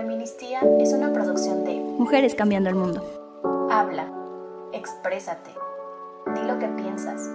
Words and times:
Feministía 0.00 0.60
es 0.78 0.94
una 0.94 1.12
producción 1.12 1.62
de 1.62 1.74
Mujeres 1.74 2.34
Cambiando 2.34 2.70
el 2.70 2.74
Mundo. 2.74 3.68
Habla, 3.70 4.10
exprésate, 4.72 5.50
di 6.34 6.40
lo 6.40 6.58
que 6.58 6.68
piensas, 6.68 7.28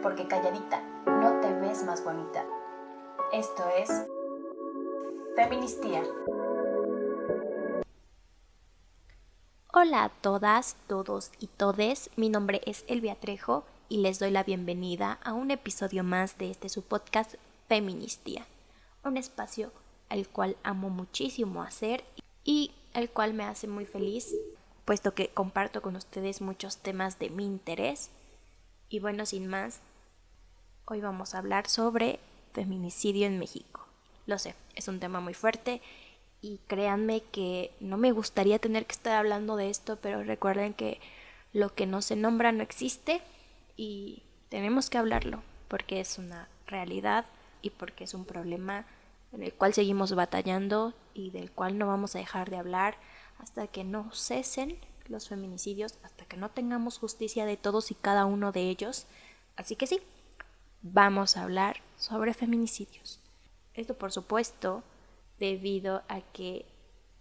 porque 0.00 0.28
calladita 0.28 0.80
no 1.06 1.40
te 1.40 1.52
ves 1.54 1.82
más 1.82 2.04
bonita. 2.04 2.44
Esto 3.32 3.64
es 3.76 3.90
Feministía. 5.34 6.04
Hola 9.72 10.04
a 10.04 10.08
todas, 10.08 10.76
todos 10.86 11.32
y 11.40 11.48
todes. 11.48 12.10
Mi 12.14 12.28
nombre 12.28 12.60
es 12.64 12.84
Elvia 12.86 13.16
Trejo 13.16 13.64
y 13.88 14.02
les 14.02 14.20
doy 14.20 14.30
la 14.30 14.44
bienvenida 14.44 15.18
a 15.24 15.32
un 15.32 15.50
episodio 15.50 16.04
más 16.04 16.38
de 16.38 16.52
este 16.52 16.68
su 16.68 16.82
podcast 16.82 17.34
Feministía, 17.66 18.46
un 19.02 19.16
espacio 19.16 19.72
al 20.08 20.28
cual 20.28 20.56
amo 20.62 20.90
muchísimo 20.90 21.62
hacer 21.62 22.04
y 22.44 22.72
el 22.94 23.10
cual 23.10 23.34
me 23.34 23.44
hace 23.44 23.66
muy 23.66 23.84
feliz, 23.84 24.34
puesto 24.84 25.14
que 25.14 25.28
comparto 25.28 25.82
con 25.82 25.96
ustedes 25.96 26.40
muchos 26.40 26.78
temas 26.78 27.18
de 27.18 27.30
mi 27.30 27.44
interés. 27.44 28.10
Y 28.88 29.00
bueno, 29.00 29.26
sin 29.26 29.46
más, 29.46 29.80
hoy 30.86 31.00
vamos 31.00 31.34
a 31.34 31.38
hablar 31.38 31.68
sobre 31.68 32.20
feminicidio 32.52 33.26
en 33.26 33.38
México. 33.38 33.86
Lo 34.26 34.38
sé, 34.38 34.54
es 34.74 34.88
un 34.88 35.00
tema 35.00 35.20
muy 35.20 35.34
fuerte 35.34 35.82
y 36.40 36.60
créanme 36.66 37.22
que 37.22 37.72
no 37.80 37.96
me 37.96 38.12
gustaría 38.12 38.58
tener 38.58 38.86
que 38.86 38.92
estar 38.92 39.14
hablando 39.14 39.56
de 39.56 39.70
esto, 39.70 39.96
pero 39.96 40.22
recuerden 40.22 40.74
que 40.74 41.00
lo 41.52 41.74
que 41.74 41.86
no 41.86 42.02
se 42.02 42.16
nombra 42.16 42.52
no 42.52 42.62
existe 42.62 43.20
y 43.76 44.22
tenemos 44.48 44.90
que 44.90 44.98
hablarlo 44.98 45.42
porque 45.68 46.00
es 46.00 46.18
una 46.18 46.48
realidad 46.66 47.26
y 47.62 47.70
porque 47.70 48.04
es 48.04 48.14
un 48.14 48.24
problema 48.24 48.86
en 49.32 49.42
el 49.42 49.52
cual 49.52 49.74
seguimos 49.74 50.14
batallando 50.14 50.94
y 51.14 51.30
del 51.30 51.50
cual 51.50 51.78
no 51.78 51.86
vamos 51.86 52.14
a 52.14 52.18
dejar 52.18 52.50
de 52.50 52.56
hablar 52.56 52.96
hasta 53.38 53.66
que 53.66 53.84
no 53.84 54.10
cesen 54.12 54.78
los 55.06 55.28
feminicidios, 55.28 55.98
hasta 56.02 56.24
que 56.24 56.36
no 56.36 56.50
tengamos 56.50 56.98
justicia 56.98 57.46
de 57.46 57.56
todos 57.56 57.90
y 57.90 57.94
cada 57.94 58.26
uno 58.26 58.52
de 58.52 58.68
ellos. 58.68 59.06
Así 59.56 59.76
que 59.76 59.86
sí, 59.86 60.00
vamos 60.82 61.36
a 61.36 61.44
hablar 61.44 61.82
sobre 61.96 62.34
feminicidios. 62.34 63.20
Esto 63.74 63.96
por 63.96 64.12
supuesto 64.12 64.82
debido 65.38 66.02
a 66.08 66.20
que 66.20 66.66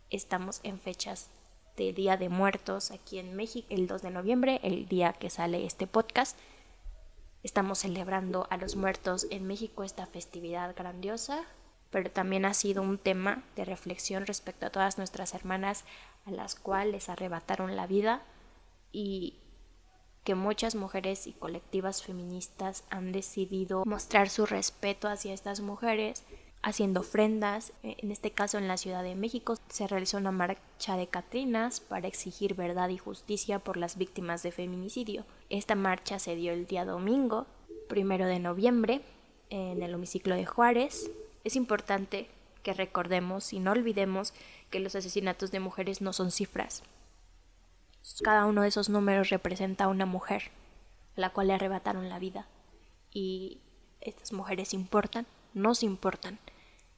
estamos 0.10 0.60
en 0.64 0.80
fechas 0.80 1.30
de 1.76 1.94
Día 1.94 2.18
de 2.18 2.30
Muertos 2.30 2.92
aquí 2.92 3.20
en 3.20 3.36
México, 3.36 3.68
el 3.70 3.88
2 3.88 4.02
de 4.02 4.12
noviembre, 4.12 4.60
el 4.64 4.88
día 4.88 5.14
que 5.14 5.30
sale 5.30 5.66
este 5.66 5.86
podcast. 5.86 6.38
Estamos 7.44 7.80
celebrando 7.80 8.48
a 8.50 8.58
los 8.58 8.76
muertos 8.76 9.28
en 9.30 9.46
México 9.46 9.84
esta 9.84 10.08
festividad 10.08 10.76
grandiosa 10.76 11.46
pero 11.90 12.12
también 12.12 12.46
ha 12.46 12.54
sido 12.54 12.82
un 12.82 12.98
tema 12.98 13.44
de 13.56 13.66
reflexión 13.66 14.26
respecto 14.26 14.66
a 14.66 14.70
todas 14.70 14.98
nuestras 14.98 15.34
hermanas 15.34 15.86
a 16.26 16.32
las 16.32 16.56
cuales 16.56 17.10
arrebataron 17.10 17.76
la 17.76 17.88
vida 17.88 18.24
y 18.92 19.40
que 20.24 20.36
muchas 20.36 20.76
mujeres 20.76 21.26
y 21.26 21.34
colectivas 21.34 22.04
feministas 22.04 22.84
han 22.90 23.14
decidido 23.14 23.86
mostrar 23.86 24.30
su 24.30 24.46
respeto 24.46 25.08
hacia 25.08 25.34
estas 25.34 25.62
mujeres 25.62 26.26
haciendo 26.62 27.00
ofrendas. 27.00 27.72
En 27.84 28.12
este 28.12 28.32
caso 28.32 28.58
en 28.58 28.68
la 28.68 28.76
Ciudad 28.76 29.04
de 29.04 29.16
México 29.16 29.56
se 29.70 29.88
realizó 29.88 30.18
una 30.18 30.32
marcha 30.32 30.98
de 30.98 31.08
Catrinas 31.08 31.80
para 31.80 32.08
exigir 32.08 32.56
verdad 32.56 32.90
y 32.90 32.98
justicia 32.98 33.60
por 33.60 33.78
las 33.78 33.98
víctimas 33.98 34.44
de 34.44 34.52
feminicidio. 34.52 35.26
Esta 35.50 35.76
marcha 35.76 36.20
se 36.20 36.36
dio 36.36 36.52
el 36.52 36.68
día 36.68 36.84
domingo, 36.84 37.46
primero 37.88 38.26
de 38.26 38.40
noviembre, 38.40 39.02
en 39.50 39.82
el 39.82 39.96
homiciclo 39.96 40.36
de 40.36 40.46
Juárez, 40.46 41.10
es 41.48 41.56
importante 41.56 42.30
que 42.64 42.74
recordemos 42.74 43.54
y 43.54 43.60
no 43.60 43.72
olvidemos 43.72 44.34
que 44.70 44.80
los 44.80 44.96
asesinatos 44.96 45.52
de 45.52 45.60
mujeres 45.60 46.02
no 46.02 46.14
son 46.14 46.32
cifras. 46.32 46.84
Cada 48.24 48.46
uno 48.46 48.62
de 48.62 48.68
esos 48.68 48.90
números 48.90 49.30
representa 49.30 49.86
a 49.86 49.88
una 49.88 50.06
mujer 50.06 50.52
a 51.16 51.22
la 51.22 51.32
cual 51.32 51.48
le 51.48 51.54
arrebataron 51.54 52.10
la 52.10 52.20
vida. 52.20 52.48
Y 53.12 53.62
estas 54.02 54.34
mujeres 54.34 54.74
importan, 54.74 55.26
nos 55.54 55.84
importan. 55.84 56.40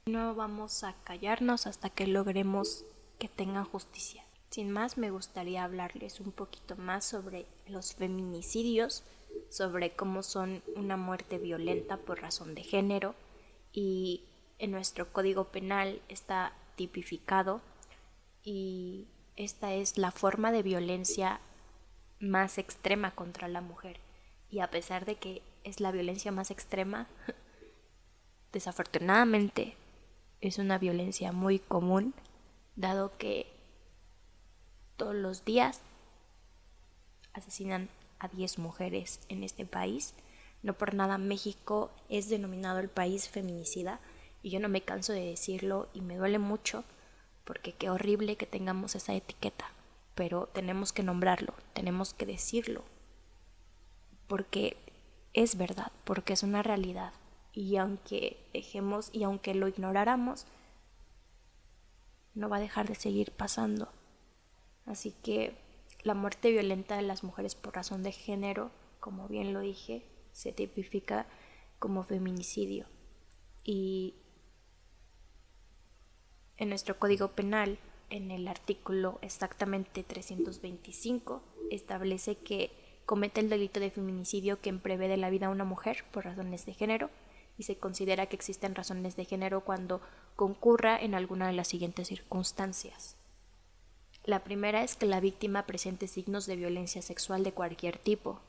No 0.06 0.36
vamos 0.36 0.84
a 0.84 0.96
callarnos 1.04 1.68
hasta 1.68 1.90
que 1.90 2.08
logremos 2.08 2.86
que 3.18 3.28
tengan 3.28 3.66
justicia. 3.66 4.24
Sin 4.50 4.72
más, 4.72 4.98
me 4.98 5.12
gustaría 5.12 5.64
hablarles 5.64 6.20
un 6.20 6.32
poquito 6.32 6.76
más 6.76 7.06
sobre 7.06 7.46
los 7.68 7.94
feminicidios, 7.94 9.04
sobre 9.50 9.96
cómo 9.96 10.24
son 10.24 10.64
una 10.76 10.98
muerte 10.98 11.38
violenta 11.38 11.98
por 11.98 12.22
razón 12.22 12.56
de 12.56 12.64
género 12.64 13.14
y 13.72 14.24
en 14.60 14.72
nuestro 14.72 15.12
código 15.12 15.46
penal 15.46 16.02
está 16.10 16.54
tipificado 16.76 17.62
y 18.44 19.08
esta 19.36 19.74
es 19.74 19.98
la 19.98 20.12
forma 20.12 20.52
de 20.52 20.64
violencia 20.64 21.40
más 22.20 22.58
extrema 22.58 23.12
contra 23.12 23.48
la 23.48 23.62
mujer. 23.62 24.00
Y 24.52 24.60
a 24.60 24.70
pesar 24.70 25.06
de 25.06 25.16
que 25.16 25.42
es 25.64 25.80
la 25.80 25.92
violencia 25.92 26.32
más 26.32 26.52
extrema, 26.52 27.08
desafortunadamente 28.52 29.76
es 30.42 30.58
una 30.58 30.78
violencia 30.78 31.32
muy 31.32 31.60
común, 31.60 32.14
dado 32.76 33.18
que 33.18 33.48
todos 34.98 35.16
los 35.16 35.46
días 35.46 35.82
asesinan 37.34 37.90
a 38.20 38.28
10 38.28 38.58
mujeres 38.60 39.22
en 39.30 39.44
este 39.44 39.66
país. 39.66 40.14
No 40.62 40.74
por 40.74 40.94
nada 40.94 41.18
México 41.18 41.92
es 42.10 42.28
denominado 42.28 42.80
el 42.80 42.90
país 42.90 43.30
feminicida 43.30 44.02
y 44.42 44.52
yo 44.52 44.60
no 44.60 44.70
me 44.70 44.82
canso 44.82 45.14
de 45.14 45.26
decirlo 45.26 45.90
y 45.94 46.02
me 46.02 46.18
duele 46.18 46.40
mucho 46.40 46.84
porque 47.44 47.74
qué 47.74 47.90
horrible 47.90 48.36
que 48.36 48.46
tengamos 48.46 48.96
esa 48.96 49.14
etiqueta. 49.14 49.72
Pero 50.16 50.48
tenemos 50.48 50.94
que 50.94 51.04
nombrarlo, 51.04 51.54
tenemos 51.74 52.14
que 52.14 52.26
decirlo. 52.26 52.84
Porque 54.28 54.78
es 55.34 55.58
verdad, 55.58 55.92
porque 56.04 56.34
es 56.34 56.44
una 56.44 56.62
realidad. 56.62 57.14
Y 57.54 57.78
aunque 57.78 58.38
dejemos 58.54 59.10
y 59.14 59.24
aunque 59.24 59.56
lo 59.56 59.68
ignoráramos, 59.68 60.46
no 62.36 62.50
va 62.50 62.58
a 62.58 62.62
dejar 62.62 62.88
de 62.88 62.96
seguir 62.96 63.32
pasando. 63.32 63.90
Así 64.86 65.12
que 65.24 65.58
la 66.04 66.14
muerte 66.14 66.52
violenta 66.52 66.96
de 66.96 67.02
las 67.02 67.24
mujeres 67.24 67.56
por 67.56 67.76
razón 67.76 68.04
de 68.04 68.12
género, 68.12 68.72
como 69.00 69.28
bien 69.28 69.54
lo 69.54 69.62
dije, 69.62 70.06
se 70.32 70.52
tipifica 70.52 71.26
como 71.80 72.04
feminicidio. 72.04 72.86
Y 73.64 74.16
en 76.60 76.70
nuestro 76.70 77.00
Código 77.00 77.30
Penal, 77.30 77.80
en 78.10 78.32
el 78.32 78.48
artículo 78.48 79.18
exactamente 79.22 80.04
325, 80.04 81.42
establece 81.72 82.36
que 82.36 82.72
comete 83.06 83.40
el 83.40 83.50
delito 83.50 83.80
de 83.80 83.92
feminicidio 83.92 84.60
quien 84.60 84.80
prevé 84.80 85.08
de 85.08 85.18
la 85.18 85.30
vida 85.30 85.48
a 85.48 85.52
una 85.52 85.64
mujer 85.64 86.04
por 86.12 86.26
razones 86.26 86.66
de 86.66 86.74
género 86.74 87.10
y 87.58 87.64
se 87.64 87.78
considera 87.78 88.26
que 88.26 88.36
existen 88.36 88.76
razones 88.76 89.16
de 89.16 89.26
género 89.26 89.62
cuando 89.62 90.02
concurra 90.36 91.00
en 91.00 91.16
alguna 91.16 91.48
de 91.48 91.54
las 91.54 91.70
siguientes 91.70 92.10
circunstancias. 92.10 93.16
La 94.26 94.44
primera 94.44 94.84
es 94.84 94.96
que 94.96 95.06
la 95.06 95.22
víctima 95.22 95.66
presente 95.66 96.08
signos 96.08 96.46
de 96.46 96.58
violencia 96.58 97.02
sexual 97.02 97.44
de 97.44 97.54
cualquier 97.54 97.98
tipo. 97.98 98.42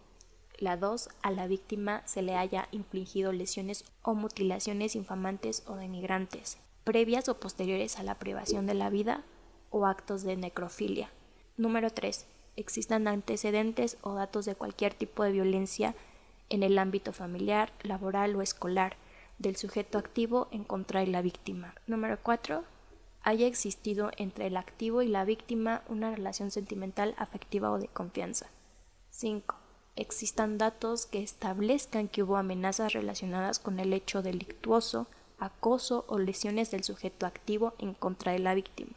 La 0.58 0.76
dos, 0.76 1.10
a 1.22 1.30
la 1.30 1.46
víctima 1.46 2.02
se 2.06 2.22
le 2.22 2.34
haya 2.34 2.68
infligido 2.72 3.32
lesiones 3.32 3.84
o 4.02 4.14
mutilaciones 4.14 4.96
infamantes 4.96 5.62
o 5.66 5.76
denigrantes 5.76 6.58
previas 6.84 7.28
o 7.28 7.38
posteriores 7.38 7.98
a 7.98 8.02
la 8.02 8.18
privación 8.18 8.66
de 8.66 8.74
la 8.74 8.90
vida 8.90 9.22
o 9.70 9.86
actos 9.86 10.22
de 10.22 10.36
necrofilia. 10.36 11.10
Número 11.56 11.90
3. 11.90 12.26
Existan 12.56 13.08
antecedentes 13.08 13.96
o 14.02 14.14
datos 14.14 14.44
de 14.44 14.54
cualquier 14.54 14.94
tipo 14.94 15.24
de 15.24 15.32
violencia 15.32 15.94
en 16.48 16.62
el 16.62 16.78
ámbito 16.78 17.12
familiar, 17.12 17.72
laboral 17.82 18.34
o 18.36 18.42
escolar 18.42 18.96
del 19.38 19.56
sujeto 19.56 19.98
activo 19.98 20.48
en 20.50 20.64
contra 20.64 21.00
de 21.00 21.06
la 21.06 21.22
víctima. 21.22 21.74
Número 21.86 22.18
4. 22.22 22.62
Haya 23.22 23.46
existido 23.46 24.10
entre 24.16 24.46
el 24.46 24.56
activo 24.56 25.02
y 25.02 25.08
la 25.08 25.24
víctima 25.24 25.82
una 25.88 26.14
relación 26.14 26.50
sentimental, 26.50 27.14
afectiva 27.18 27.70
o 27.70 27.78
de 27.78 27.88
confianza. 27.88 28.48
5. 29.10 29.56
Existan 29.96 30.58
datos 30.58 31.06
que 31.06 31.22
establezcan 31.22 32.08
que 32.08 32.22
hubo 32.22 32.36
amenazas 32.36 32.92
relacionadas 32.92 33.58
con 33.58 33.80
el 33.80 33.92
hecho 33.92 34.22
delictuoso, 34.22 35.08
acoso 35.40 36.04
o 36.06 36.18
lesiones 36.18 36.70
del 36.70 36.84
sujeto 36.84 37.26
activo 37.26 37.74
en 37.78 37.94
contra 37.94 38.32
de 38.32 38.38
la 38.38 38.54
víctima. 38.54 38.92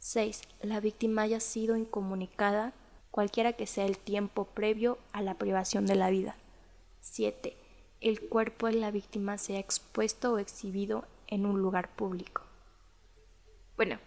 6. 0.00 0.42
La 0.60 0.80
víctima 0.80 1.22
haya 1.22 1.40
sido 1.40 1.76
incomunicada 1.76 2.74
cualquiera 3.10 3.54
que 3.54 3.66
sea 3.66 3.86
el 3.86 3.96
tiempo 3.96 4.44
previo 4.44 4.98
a 5.12 5.22
la 5.22 5.34
privación 5.34 5.86
de 5.86 5.94
la 5.94 6.10
vida. 6.10 6.36
7. 7.00 7.56
El 8.00 8.28
cuerpo 8.28 8.66
de 8.66 8.74
la 8.74 8.90
víctima 8.90 9.38
sea 9.38 9.60
expuesto 9.60 10.32
o 10.32 10.38
exhibido 10.38 11.04
en 11.28 11.46
un 11.46 11.62
lugar 11.62 11.88
público. 11.94 12.42
Bueno, 13.76 13.98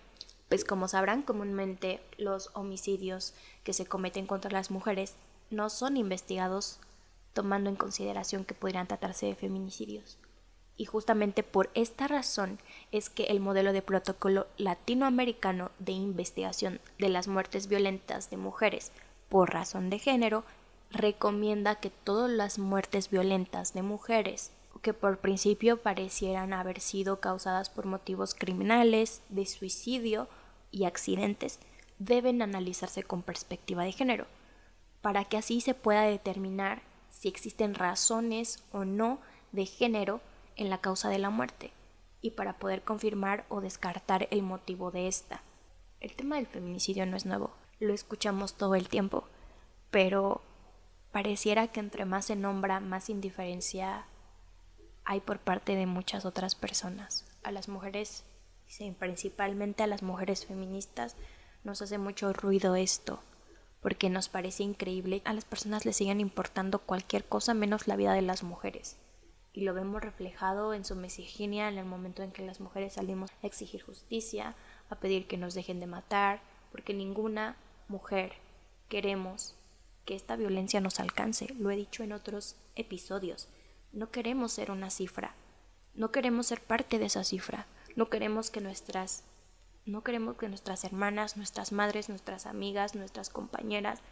pues 0.49 0.65
como 0.65 0.87
sabrán, 0.87 1.23
comúnmente 1.23 2.01
los 2.17 2.51
homicidios 2.53 3.33
que 3.63 3.73
se 3.73 3.85
cometen 3.85 4.27
contra 4.27 4.51
las 4.51 4.71
mujeres 4.71 5.15
no 5.49 5.69
son 5.69 5.97
investigados 5.97 6.79
tomando 7.33 7.69
en 7.69 7.75
consideración 7.75 8.45
que 8.45 8.53
podrían 8.53 8.87
tratarse 8.87 9.25
de 9.25 9.35
feminicidios 9.35 10.17
Y 10.77 10.85
justamente 10.85 11.43
por 11.43 11.69
esta 11.73 12.07
razón 12.07 12.59
es 12.91 13.09
que 13.09 13.23
el 13.25 13.39
modelo 13.39 13.73
de 13.73 13.81
protocolo 13.81 14.47
latinoamericano 14.57 15.71
de 15.79 15.93
investigación 15.93 16.79
de 16.99 17.09
las 17.09 17.27
muertes 17.27 17.67
violentas 17.67 18.29
de 18.29 18.37
mujeres 18.37 18.91
por 19.27 19.51
razón 19.51 19.89
de 19.89 19.99
género 19.99 20.43
recomienda 20.91 21.75
que 21.75 21.89
todas 21.89 22.29
las 22.29 22.59
muertes 22.59 23.09
violentas 23.09 23.73
de 23.73 23.81
mujeres 23.81 24.51
que 24.87 24.93
por 24.93 25.19
principio 25.19 25.77
parecieran 25.81 26.53
haber 26.53 26.79
sido 26.79 27.19
causadas 27.19 27.69
por 27.69 27.85
motivos 27.85 28.33
criminales, 28.33 29.21
de 29.29 29.45
suicidio 29.45 30.27
y 30.71 30.85
accidentes, 30.85 31.59
deben 31.99 32.41
analizarse 32.41 33.03
con 33.03 33.21
perspectiva 33.21 33.83
de 33.83 33.91
género, 33.91 34.27
para 35.01 35.25
que 35.25 35.37
así 35.37 35.61
se 35.61 35.73
pueda 35.73 36.03
determinar 36.03 36.81
si 37.09 37.27
existen 37.27 37.75
razones 37.75 38.63
o 38.71 38.85
no 38.85 39.19
de 39.51 39.65
género 39.65 40.21
en 40.57 40.69
la 40.69 40.79
causa 40.79 41.09
de 41.09 41.19
la 41.19 41.29
muerte 41.29 41.71
y 42.21 42.31
para 42.31 42.57
poder 42.59 42.83
confirmar 42.83 43.45
o 43.47 43.61
descartar 43.61 44.27
el 44.31 44.43
motivo 44.43 44.91
de 44.91 45.07
esta. 45.07 45.41
El 45.99 46.13
tema 46.13 46.35
del 46.35 46.47
feminicidio 46.47 47.05
no 47.05 47.15
es 47.15 47.25
nuevo, 47.25 47.51
lo 47.79 47.93
escuchamos 47.93 48.55
todo 48.55 48.75
el 48.75 48.89
tiempo, 48.89 49.23
pero 49.91 50.41
pareciera 51.11 51.67
que 51.67 51.79
entre 51.79 52.05
más 52.05 52.25
se 52.25 52.35
nombra, 52.35 52.79
más 52.79 53.09
indiferencia 53.09 54.05
hay 55.05 55.21
por 55.21 55.39
parte 55.39 55.75
de 55.75 55.85
muchas 55.85 56.25
otras 56.25 56.53
personas. 56.55 57.25
A 57.43 57.51
las 57.51 57.69
mujeres, 57.69 58.25
principalmente 58.99 59.83
a 59.83 59.87
las 59.87 60.03
mujeres 60.03 60.45
feministas, 60.45 61.15
nos 61.63 61.81
hace 61.81 61.97
mucho 61.97 62.33
ruido 62.33 62.75
esto, 62.75 63.19
porque 63.81 64.09
nos 64.09 64.27
parece 64.27 64.63
increíble 64.63 65.21
a 65.23 65.33
las 65.33 65.45
personas 65.45 65.85
les 65.85 65.95
siguen 65.95 66.19
importando 66.19 66.79
cualquier 66.79 67.23
cosa 67.23 67.53
menos 67.53 67.87
la 67.87 67.95
vida 67.95 68.13
de 68.13 68.21
las 68.21 68.43
mujeres. 68.43 68.97
Y 69.57 69.61
lo 69.61 69.73
vemos 69.73 70.03
reflejado 70.03 70.75
en 70.75 70.85
su 70.85 70.95
misoginia 70.95 71.67
en 71.67 71.79
el 71.79 71.85
momento 71.85 72.21
en 72.21 72.31
que 72.31 72.45
las 72.45 72.59
mujeres 72.59 72.93
salimos 72.93 73.31
a 73.41 73.47
exigir 73.47 73.81
justicia, 73.81 74.55
a 74.91 74.97
pedir 74.97 75.25
que 75.25 75.35
nos 75.35 75.55
dejen 75.55 75.79
de 75.79 75.87
matar, 75.87 76.43
porque 76.71 76.93
ninguna 76.93 77.57
mujer 77.87 78.33
queremos 78.87 79.55
que 80.05 80.13
esta 80.13 80.35
violencia 80.35 80.79
nos 80.79 80.99
alcance. 80.99 81.55
Lo 81.57 81.71
he 81.71 81.75
dicho 81.75 82.03
en 82.03 82.11
otros 82.11 82.55
episodios. 82.75 83.49
No 83.93 84.11
queremos 84.11 84.51
ser 84.51 84.69
una 84.69 84.91
cifra. 84.91 85.33
No 85.95 86.11
queremos 86.11 86.45
ser 86.45 86.61
parte 86.61 86.99
de 86.99 87.07
esa 87.07 87.23
cifra. 87.23 87.65
No 87.95 88.09
queremos 88.11 88.51
que 88.51 88.61
nuestras 88.61 89.23
no 89.87 90.03
queremos 90.03 90.37
que 90.37 90.49
nuestras 90.49 90.83
hermanas, 90.83 91.35
nuestras 91.35 91.71
madres, 91.71 92.09
nuestras 92.09 92.45
amigas, 92.45 92.93
nuestras 92.93 93.31
compañeras 93.31 94.03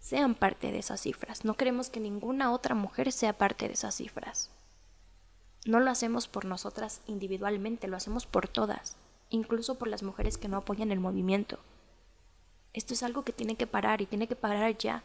sean 0.00 0.34
parte 0.34 0.72
de 0.72 0.80
esas 0.80 1.02
cifras. 1.02 1.44
No 1.44 1.54
queremos 1.54 1.88
que 1.88 2.00
ninguna 2.00 2.50
otra 2.50 2.74
mujer 2.74 3.12
sea 3.12 3.38
parte 3.38 3.68
de 3.68 3.74
esas 3.74 3.94
cifras. 3.94 4.50
No 5.66 5.80
lo 5.80 5.90
hacemos 5.90 6.28
por 6.28 6.44
nosotras 6.44 7.00
individualmente, 7.08 7.88
lo 7.88 7.96
hacemos 7.96 8.24
por 8.24 8.46
todas, 8.46 8.96
incluso 9.30 9.74
por 9.74 9.88
las 9.88 10.04
mujeres 10.04 10.38
que 10.38 10.46
no 10.46 10.58
apoyan 10.58 10.92
el 10.92 11.00
movimiento. 11.00 11.58
Esto 12.72 12.94
es 12.94 13.02
algo 13.02 13.24
que 13.24 13.32
tiene 13.32 13.56
que 13.56 13.66
parar 13.66 14.00
y 14.00 14.06
tiene 14.06 14.28
que 14.28 14.36
parar 14.36 14.78
ya. 14.78 15.02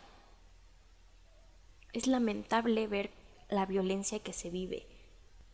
Es 1.93 2.05
lamentable 2.05 2.85
ver 2.85 3.09
la 3.49 3.65
violencia 3.65 4.19
que 4.19 4.33
se 4.33 4.51
vive. 4.51 4.85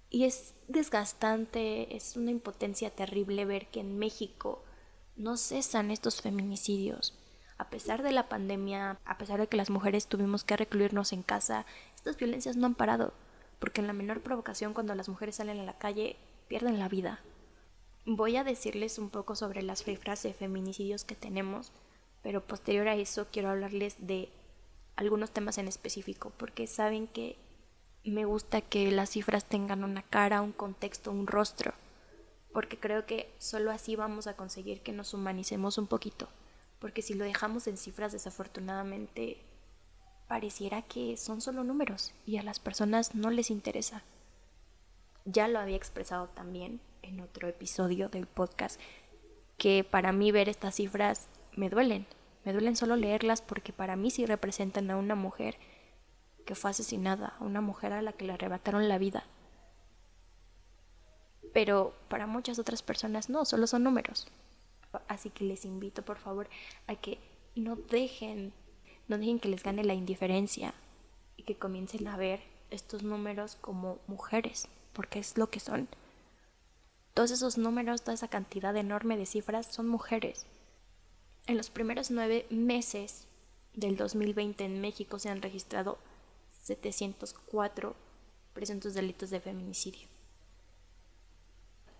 Y 0.09 0.25
es 0.25 0.55
desgastante, 0.67 1.95
es 1.95 2.17
una 2.17 2.31
impotencia 2.31 2.89
terrible 2.89 3.45
ver 3.45 3.67
que 3.67 3.79
en 3.79 3.97
México 3.97 4.65
no 5.15 5.37
cesan 5.37 5.89
estos 5.89 6.21
feminicidios. 6.21 7.17
A 7.57 7.69
pesar 7.69 8.03
de 8.03 8.11
la 8.11 8.27
pandemia, 8.27 8.99
a 9.05 9.17
pesar 9.17 9.39
de 9.39 9.47
que 9.47 9.57
las 9.57 9.69
mujeres 9.69 10.07
tuvimos 10.07 10.43
que 10.43 10.57
recluirnos 10.57 11.13
en 11.13 11.23
casa, 11.23 11.65
estas 11.95 12.17
violencias 12.17 12.57
no 12.57 12.67
han 12.67 12.75
parado, 12.75 13.13
porque 13.59 13.81
en 13.81 13.87
la 13.87 13.93
menor 13.93 14.21
provocación 14.21 14.73
cuando 14.73 14.95
las 14.95 15.09
mujeres 15.09 15.35
salen 15.35 15.59
a 15.59 15.63
la 15.63 15.77
calle 15.77 16.17
pierden 16.47 16.79
la 16.79 16.89
vida. 16.89 17.19
Voy 18.05 18.37
a 18.37 18.43
decirles 18.43 18.99
un 18.99 19.09
poco 19.09 19.35
sobre 19.35 19.61
las 19.61 19.83
cifras 19.83 20.23
de 20.23 20.33
feminicidios 20.33 21.03
que 21.03 21.15
tenemos, 21.15 21.71
pero 22.23 22.45
posterior 22.45 22.87
a 22.87 22.95
eso 22.95 23.27
quiero 23.31 23.49
hablarles 23.49 23.95
de 23.99 24.29
algunos 24.95 25.31
temas 25.31 25.57
en 25.57 25.67
específico, 25.67 26.31
porque 26.37 26.67
saben 26.67 27.07
que 27.07 27.37
me 28.03 28.25
gusta 28.25 28.61
que 28.61 28.91
las 28.91 29.09
cifras 29.09 29.45
tengan 29.45 29.83
una 29.83 30.01
cara, 30.01 30.41
un 30.41 30.53
contexto, 30.53 31.11
un 31.11 31.27
rostro, 31.27 31.73
porque 32.53 32.79
creo 32.79 33.05
que 33.05 33.29
solo 33.37 33.71
así 33.71 33.95
vamos 33.95 34.27
a 34.27 34.35
conseguir 34.35 34.81
que 34.81 34.93
nos 34.93 35.13
humanicemos 35.13 35.77
un 35.77 35.87
poquito, 35.87 36.29
porque 36.79 37.01
si 37.01 37.13
lo 37.13 37.25
dejamos 37.25 37.67
en 37.67 37.77
cifras 37.77 38.13
desafortunadamente 38.13 39.37
pareciera 40.27 40.81
que 40.81 41.17
son 41.17 41.41
solo 41.41 41.63
números 41.63 42.13
y 42.25 42.37
a 42.37 42.43
las 42.43 42.59
personas 42.59 43.15
no 43.15 43.29
les 43.29 43.49
interesa. 43.49 44.03
Ya 45.25 45.47
lo 45.47 45.59
había 45.59 45.77
expresado 45.77 46.27
también 46.27 46.79
en 47.01 47.19
otro 47.21 47.47
episodio 47.47 48.09
del 48.09 48.27
podcast, 48.27 48.79
que 49.57 49.83
para 49.83 50.11
mí 50.11 50.31
ver 50.31 50.49
estas 50.49 50.75
cifras 50.75 51.27
me 51.55 51.69
duelen, 51.69 52.05
me 52.45 52.53
duelen 52.53 52.75
solo 52.75 52.95
leerlas 52.95 53.41
porque 53.41 53.73
para 53.73 53.95
mí 53.95 54.11
sí 54.11 54.25
representan 54.25 54.89
a 54.91 54.97
una 54.97 55.15
mujer 55.15 55.57
que 56.45 56.55
fue 56.55 56.71
asesinada, 56.71 57.35
una 57.39 57.61
mujer 57.61 57.93
a 57.93 58.01
la 58.01 58.13
que 58.13 58.25
le 58.25 58.33
arrebataron 58.33 58.87
la 58.87 58.97
vida. 58.97 59.25
Pero 61.53 61.93
para 62.07 62.27
muchas 62.27 62.59
otras 62.59 62.81
personas 62.81 63.29
no, 63.29 63.43
solo 63.45 63.67
son 63.67 63.83
números. 63.83 64.27
Así 65.07 65.29
que 65.29 65.43
les 65.43 65.65
invito 65.65 66.03
por 66.03 66.17
favor 66.17 66.49
a 66.87 66.95
que 66.95 67.19
no 67.55 67.75
dejen, 67.75 68.53
no 69.07 69.17
dejen 69.17 69.39
que 69.39 69.49
les 69.49 69.63
gane 69.63 69.83
la 69.83 69.93
indiferencia 69.93 70.73
y 71.35 71.43
que 71.43 71.55
comiencen 71.55 72.07
a 72.07 72.17
ver 72.17 72.41
estos 72.69 73.03
números 73.03 73.57
como 73.61 73.99
mujeres, 74.07 74.67
porque 74.93 75.19
es 75.19 75.37
lo 75.37 75.49
que 75.49 75.59
son. 75.59 75.87
Todos 77.13 77.31
esos 77.31 77.57
números, 77.57 78.01
toda 78.01 78.13
esa 78.13 78.27
cantidad 78.27 78.75
enorme 78.75 79.17
de 79.17 79.25
cifras 79.25 79.65
son 79.65 79.87
mujeres. 79.87 80.45
En 81.47 81.57
los 81.57 81.69
primeros 81.69 82.11
nueve 82.11 82.45
meses 82.49 83.25
del 83.73 83.95
2020 83.95 84.65
en 84.65 84.81
México 84.81 85.17
se 85.19 85.29
han 85.29 85.41
registrado 85.41 85.97
704 86.63 87.95
presuntos 88.53 88.93
delitos 88.93 89.29
de 89.29 89.39
feminicidio. 89.39 90.07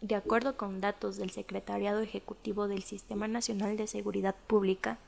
De 0.02 0.16
acuerdo 0.16 0.58
con 0.58 0.82
datos 0.82 1.18
del 1.18 1.32
Secretariado 1.32 2.02
Ejecutivo 2.02 2.68
del 2.68 2.84
Sistema 2.84 3.28
Nacional 3.28 3.78
de 3.78 3.88
Seguridad 3.88 4.36
Pública, 4.48 5.00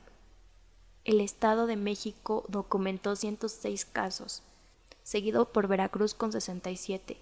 el 1.10 1.22
Estado 1.22 1.66
de 1.66 1.76
México 1.76 2.46
documentó 2.50 3.16
106 3.16 3.86
casos, 3.86 4.44
seguido 5.02 5.52
por 5.52 5.68
Veracruz 5.68 6.14
con 6.14 6.32
67, 6.32 7.18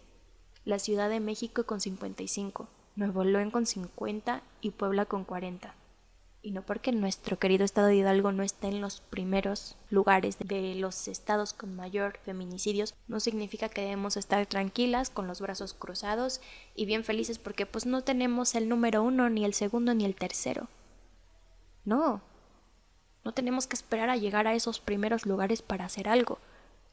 la 0.65 0.77
Ciudad 0.77 1.09
de 1.09 1.21
México 1.21 1.65
con 1.65 1.79
55, 1.79 2.67
Nuevo 2.97 3.23
León 3.23 3.49
con 3.49 3.65
50 3.65 4.41
y 4.59 4.71
Puebla 4.71 5.05
con 5.05 5.23
40 5.23 5.73
y 6.41 6.51
no 6.51 6.63
porque 6.63 6.91
nuestro 6.91 7.39
querido 7.39 7.63
estado 7.63 7.87
de 7.87 7.95
Hidalgo 7.95 8.33
no 8.33 8.43
esté 8.43 8.67
en 8.67 8.81
los 8.81 8.99
primeros 8.99 9.77
lugares 9.89 10.37
de 10.37 10.75
los 10.75 11.07
estados 11.07 11.53
con 11.53 11.73
mayor 11.73 12.19
feminicidios, 12.25 12.93
no 13.07 13.21
significa 13.21 13.69
que 13.69 13.83
debemos 13.83 14.17
estar 14.17 14.45
tranquilas 14.47 15.09
con 15.09 15.27
los 15.27 15.39
brazos 15.39 15.73
cruzados 15.73 16.41
y 16.75 16.85
bien 16.85 17.05
felices 17.05 17.39
porque 17.39 17.65
pues 17.65 17.85
no 17.85 18.03
tenemos 18.03 18.53
el 18.53 18.67
número 18.67 19.01
uno, 19.01 19.29
ni 19.29 19.45
el 19.45 19.53
segundo, 19.53 19.93
ni 19.93 20.03
el 20.03 20.15
tercero. 20.15 20.67
No, 21.85 22.21
no 23.27 23.33
tenemos 23.33 23.67
que 23.67 23.75
esperar 23.75 24.09
a 24.09 24.15
llegar 24.15 24.47
a 24.47 24.55
esos 24.55 24.79
primeros 24.79 25.25
lugares 25.25 25.61
para 25.61 25.83
hacer 25.83 26.07
algo. 26.07 26.39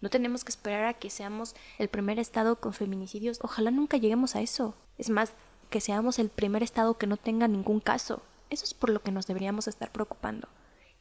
No 0.01 0.11
tenemos 0.11 0.43
que 0.43 0.51
esperar 0.51 0.85
a 0.85 0.95
que 0.95 1.09
seamos 1.09 1.55
el 1.79 1.87
primer 1.87 2.19
estado 2.19 2.57
con 2.57 2.73
feminicidios. 2.73 3.39
Ojalá 3.41 3.71
nunca 3.71 3.99
lleguemos 3.99 4.35
a 4.35 4.41
eso. 4.41 4.75
Es 4.99 5.11
más, 5.11 5.35
que 5.71 5.81
seamos 5.81 6.19
el 6.19 6.31
primer 6.31 6.65
estado 6.65 6.99
que 6.99 7.07
no 7.07 7.17
tenga 7.17 7.47
ningún 7.47 7.79
caso. 7.79 8.21
Eso 8.51 8.65
es 8.65 8.75
por 8.75 8.91
lo 8.91 9.01
que 9.01 9.13
nos 9.13 9.29
deberíamos 9.29 9.69
estar 9.69 9.93
preocupando 9.93 10.49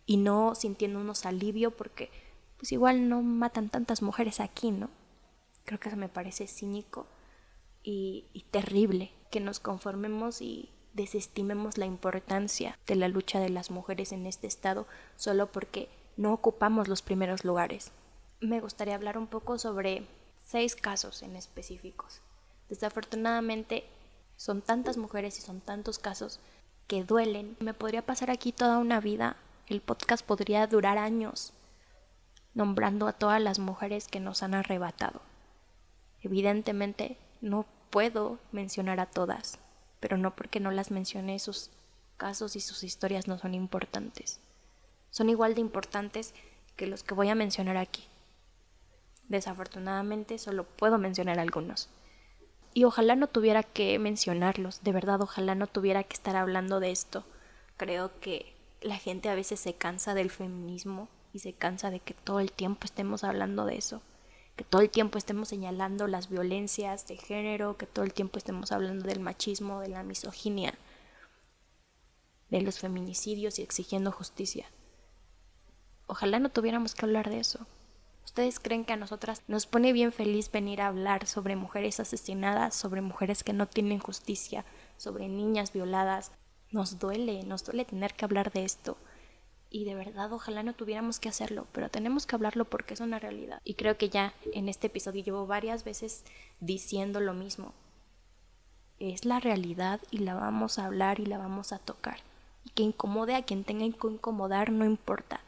y 0.06 0.18
no 0.18 0.54
sintiéndonos 0.54 1.26
alivio 1.26 1.72
porque 1.72 2.12
pues 2.58 2.72
igual 2.72 3.10
no 3.10 3.24
matan 3.24 3.70
tantas 3.70 4.04
mujeres 4.04 4.40
aquí, 4.40 4.70
¿no? 4.70 4.92
Creo 5.66 5.80
que 5.80 5.90
eso 5.90 5.98
me 5.98 6.10
parece 6.10 6.46
cínico 6.46 7.08
y, 7.82 8.28
y 8.34 8.42
terrible 8.52 9.12
que 9.32 9.40
nos 9.40 9.60
conformemos 9.60 10.44
y 10.44 10.70
desestimemos 10.94 11.78
la 11.78 11.86
importancia 11.86 12.78
de 12.88 12.96
la 12.96 13.08
lucha 13.08 13.40
de 13.40 13.50
las 13.50 13.72
mujeres 13.72 14.12
en 14.12 14.26
este 14.26 14.48
estado 14.48 14.88
solo 15.16 15.52
porque 15.52 15.90
no 16.18 16.34
ocupamos 16.34 16.88
los 16.88 17.02
primeros 17.02 17.44
lugares. 17.44 17.92
Me 18.40 18.60
gustaría 18.60 18.96
hablar 18.96 19.18
un 19.18 19.28
poco 19.28 19.58
sobre 19.58 20.08
seis 20.46 20.76
casos 20.76 21.24
en 21.24 21.36
específicos. 21.36 22.22
Desafortunadamente 22.70 23.86
son 24.38 24.62
tantas 24.62 24.98
mujeres 24.98 25.38
y 25.40 25.42
son 25.42 25.62
tantos 25.62 26.00
casos 26.00 26.40
que 26.88 27.04
duelen. 27.04 27.58
Me 27.60 27.74
podría 27.74 28.06
pasar 28.06 28.30
aquí 28.30 28.52
toda 28.52 28.78
una 28.78 29.00
vida. 29.00 29.38
El 29.68 29.82
podcast 29.82 30.26
podría 30.26 30.68
durar 30.68 30.98
años 30.98 31.54
nombrando 32.54 33.08
a 33.08 33.14
todas 33.14 33.42
las 33.42 33.60
mujeres 33.60 34.08
que 34.08 34.20
nos 34.20 34.44
han 34.44 34.54
arrebatado. 34.54 35.22
Evidentemente 36.22 37.18
no 37.42 37.66
puedo 37.90 38.40
mencionar 38.52 39.00
a 39.00 39.08
todas, 39.08 39.60
pero 40.04 40.18
no 40.18 40.36
porque 40.36 40.60
no 40.60 40.70
las 40.70 40.92
mencione 40.92 41.40
sus 41.40 41.70
casos 42.18 42.58
y 42.58 42.60
sus 42.60 42.84
historias 42.84 43.30
no 43.30 43.40
son 43.40 43.54
importantes. 43.54 44.42
Son 45.12 45.30
igual 45.30 45.56
de 45.56 45.62
importantes 45.62 46.34
que 46.76 46.88
los 46.88 47.04
que 47.04 47.14
voy 47.14 47.30
a 47.30 47.36
mencionar 47.36 47.78
aquí. 47.78 48.04
Desafortunadamente 49.30 50.38
solo 50.40 50.66
puedo 50.66 50.98
mencionar 50.98 51.40
algunos. 51.40 51.88
Y 52.74 52.84
ojalá 52.84 53.16
no 53.16 53.28
tuviera 53.28 53.64
que 53.64 53.98
mencionarlos, 53.98 54.84
de 54.84 54.92
verdad, 54.92 55.22
ojalá 55.22 55.56
no 55.56 55.68
tuviera 55.68 56.04
que 56.04 56.16
estar 56.16 56.36
hablando 56.36 56.82
de 56.82 56.92
esto. 56.92 57.24
Creo 57.78 58.20
que 58.20 58.58
la 58.82 58.98
gente 58.98 59.30
a 59.30 59.36
veces 59.36 59.62
se 59.62 59.76
cansa 59.76 60.14
del 60.16 60.32
feminismo 60.32 61.08
y 61.32 61.40
se 61.40 61.54
cansa 61.54 61.92
de 61.92 62.02
que 62.02 62.14
todo 62.14 62.42
el 62.42 62.52
tiempo 62.52 62.84
estemos 62.84 63.24
hablando 63.24 63.66
de 63.66 63.78
eso, 63.78 64.02
que 64.56 64.64
todo 64.64 64.82
el 64.82 64.90
tiempo 64.90 65.18
estemos 65.18 65.50
señalando 65.50 66.08
las 66.08 66.30
violencias 66.30 67.08
de 67.08 67.18
género, 67.18 67.78
que 67.78 67.88
todo 67.88 68.06
el 68.06 68.14
tiempo 68.14 68.38
estemos 68.38 68.72
hablando 68.72 69.08
del 69.08 69.20
machismo, 69.20 69.80
de 69.80 69.90
la 69.90 70.04
misoginia, 70.04 70.74
de 72.50 72.62
los 72.62 72.80
feminicidios 72.80 73.58
y 73.58 73.64
exigiendo 73.64 74.12
justicia. 74.12 74.68
Ojalá 76.06 76.40
no 76.40 76.50
tuviéramos 76.50 76.94
que 76.94 77.06
hablar 77.06 77.30
de 77.30 77.40
eso. 77.40 77.66
¿Ustedes 78.26 78.60
creen 78.60 78.86
que 78.86 78.94
a 78.94 78.98
nosotras 78.98 79.42
nos 79.48 79.66
pone 79.66 79.94
bien 79.94 80.12
feliz 80.12 80.52
venir 80.52 80.82
a 80.82 80.88
hablar 80.88 81.28
sobre 81.28 81.56
mujeres 81.56 82.00
asesinadas, 82.00 82.76
sobre 82.76 83.02
mujeres 83.02 83.44
que 83.44 83.54
no 83.54 83.68
tienen 83.68 84.00
justicia, 84.00 84.66
sobre 84.98 85.28
niñas 85.28 85.74
violadas? 85.74 86.32
Nos 86.72 87.00
duele, 87.00 87.44
nos 87.44 87.64
duele 87.64 87.86
tener 87.86 88.14
que 88.14 88.26
hablar 88.26 88.52
de 88.52 88.66
esto. 88.66 88.98
Y 89.76 89.86
de 89.86 89.96
verdad, 89.96 90.32
ojalá 90.32 90.62
no 90.62 90.74
tuviéramos 90.74 91.20
que 91.20 91.30
hacerlo, 91.30 91.66
pero 91.72 91.90
tenemos 91.90 92.28
que 92.28 92.36
hablarlo 92.36 92.66
porque 92.66 92.94
es 92.94 93.00
una 93.00 93.18
realidad. 93.18 93.60
Y 93.64 93.74
creo 93.74 93.98
que 93.98 94.08
ya 94.08 94.36
en 94.54 94.70
este 94.70 94.86
episodio 94.86 95.24
llevo 95.24 95.48
varias 95.48 95.84
veces 95.84 96.26
diciendo 96.60 97.20
lo 97.20 97.34
mismo. 97.34 97.74
Es 99.00 99.26
la 99.26 99.40
realidad 99.40 100.00
y 100.12 100.20
la 100.20 100.36
vamos 100.36 100.78
a 100.78 100.86
hablar 100.86 101.20
y 101.20 101.26
la 101.26 101.40
vamos 101.40 101.74
a 101.74 101.80
tocar. 101.80 102.20
Y 102.64 102.70
que 102.70 102.84
incomode 102.84 103.34
a 103.34 103.46
quien 103.46 103.64
tenga 103.64 103.86
que 103.98 104.08
incomodar 104.08 104.72
no 104.72 104.86
importa. 104.86 105.42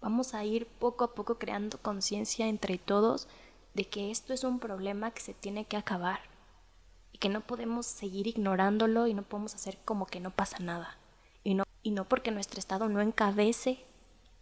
Vamos 0.00 0.34
a 0.34 0.44
ir 0.44 0.66
poco 0.66 1.04
a 1.04 1.14
poco 1.14 1.38
creando 1.38 1.78
conciencia 1.78 2.48
entre 2.48 2.78
todos 2.78 3.28
de 3.74 3.84
que 3.84 4.10
esto 4.10 4.32
es 4.32 4.42
un 4.42 4.58
problema 4.58 5.12
que 5.12 5.20
se 5.20 5.34
tiene 5.34 5.66
que 5.66 5.76
acabar 5.76 6.18
y 7.12 7.18
que 7.18 7.28
no 7.28 7.42
podemos 7.42 7.86
seguir 7.86 8.26
ignorándolo 8.26 9.06
y 9.06 9.14
no 9.14 9.22
podemos 9.22 9.54
hacer 9.54 9.78
como 9.84 10.06
que 10.06 10.18
no 10.18 10.32
pasa 10.32 10.58
nada. 10.58 10.97
Y 11.82 11.90
no, 11.92 12.08
porque 12.08 12.30
nuestro 12.30 12.58
estado 12.58 12.88
no 12.88 13.00
encabece 13.00 13.84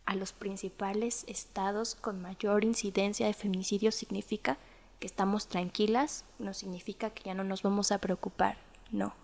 a 0.07 0.15
los 0.15 0.33
principales 0.33 1.25
estados 1.27 1.95
con 1.95 2.23
mayor 2.23 2.65
incidencia 2.65 3.27
de 3.27 3.35
feminicidio 3.35 3.93
significa 3.93 4.57
que 5.01 5.07
estamos 5.07 5.49
tranquilas, 5.49 6.25
no 6.39 6.55
significa 6.55 7.11
que 7.11 7.25
ya 7.25 7.35
no 7.35 7.45
nos 7.45 7.63
vamos 7.63 7.93
a 7.93 7.99
preocupar, 7.99 8.57
no. 8.91 9.15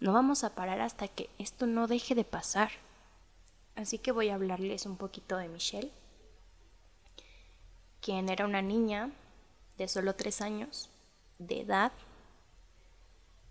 No 0.00 0.12
vamos 0.12 0.42
a 0.42 0.54
parar 0.54 0.80
hasta 0.80 1.08
que 1.08 1.30
esto 1.38 1.66
no 1.66 1.86
deje 1.86 2.14
de 2.14 2.24
pasar. 2.24 2.70
Así 3.76 3.98
que 3.98 4.12
voy 4.12 4.28
a 4.28 4.34
hablarles 4.34 4.84
un 4.84 4.96
poquito 4.96 5.36
de 5.36 5.48
Michelle, 5.48 5.92
quien 8.00 8.28
era 8.28 8.44
una 8.44 8.62
niña 8.62 9.10
de 9.78 9.88
solo 9.88 10.14
tres 10.14 10.40
años 10.40 10.90
de 11.38 11.60
edad, 11.60 11.92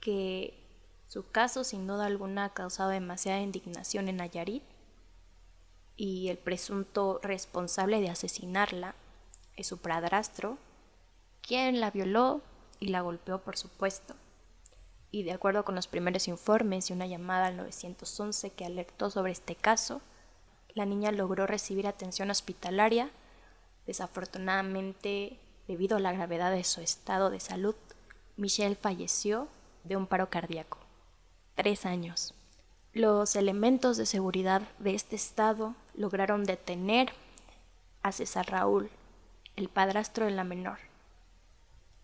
que 0.02 0.61
su 1.12 1.30
caso 1.30 1.66
sin 1.66 1.88
duda 1.88 2.06
alguna 2.06 2.46
ha 2.46 2.54
causado 2.54 2.90
demasiada 2.90 3.42
indignación 3.42 4.08
en 4.08 4.16
Nayarit 4.16 4.64
y 5.98 6.30
el 6.30 6.38
presunto 6.38 7.20
responsable 7.22 8.00
de 8.00 8.10
asesinarla 8.10 8.96
es 9.58 9.68
su 9.68 9.80
padrastro, 9.80 10.58
quien 11.42 11.82
la 11.82 11.92
violó 11.92 12.40
y 12.80 12.88
la 12.88 13.02
golpeó 13.02 13.42
por 13.42 13.58
supuesto. 13.58 14.16
Y 15.12 15.24
de 15.24 15.34
acuerdo 15.34 15.66
con 15.66 15.76
los 15.76 15.90
primeros 15.90 16.30
informes 16.30 16.90
y 16.90 16.94
una 16.94 17.08
llamada 17.08 17.48
al 17.48 17.58
911 17.58 18.52
que 18.52 18.64
alertó 18.64 19.10
sobre 19.10 19.34
este 19.34 19.58
caso, 19.58 20.00
la 20.76 20.86
niña 20.86 21.12
logró 21.12 21.46
recibir 21.46 21.88
atención 21.88 22.30
hospitalaria. 22.30 23.12
Desafortunadamente, 23.86 25.42
debido 25.68 25.98
a 25.98 26.00
la 26.00 26.14
gravedad 26.14 26.54
de 26.54 26.64
su 26.64 26.80
estado 26.80 27.30
de 27.30 27.42
salud, 27.42 27.76
Michelle 28.38 28.76
falleció 28.76 29.50
de 29.84 29.98
un 29.98 30.08
paro 30.08 30.30
cardíaco. 30.30 30.81
Tres 31.62 31.86
años. 31.86 32.34
Los 32.92 33.36
elementos 33.36 33.96
de 33.96 34.08
seguridad 34.08 34.64
de 34.80 34.96
este 34.96 35.16
estado 35.16 35.76
lograron 35.94 36.44
detener 36.44 37.14
a 38.02 38.12
César 38.12 38.50
Raúl, 38.50 38.90
el 39.56 39.70
padrastro 39.70 40.26
de 40.26 40.32
la 40.32 40.44
menor, 40.44 40.80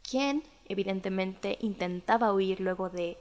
quien 0.08 0.44
evidentemente 0.66 1.58
intentaba 1.60 2.32
huir 2.34 2.60
luego 2.60 2.92
de 2.92 3.18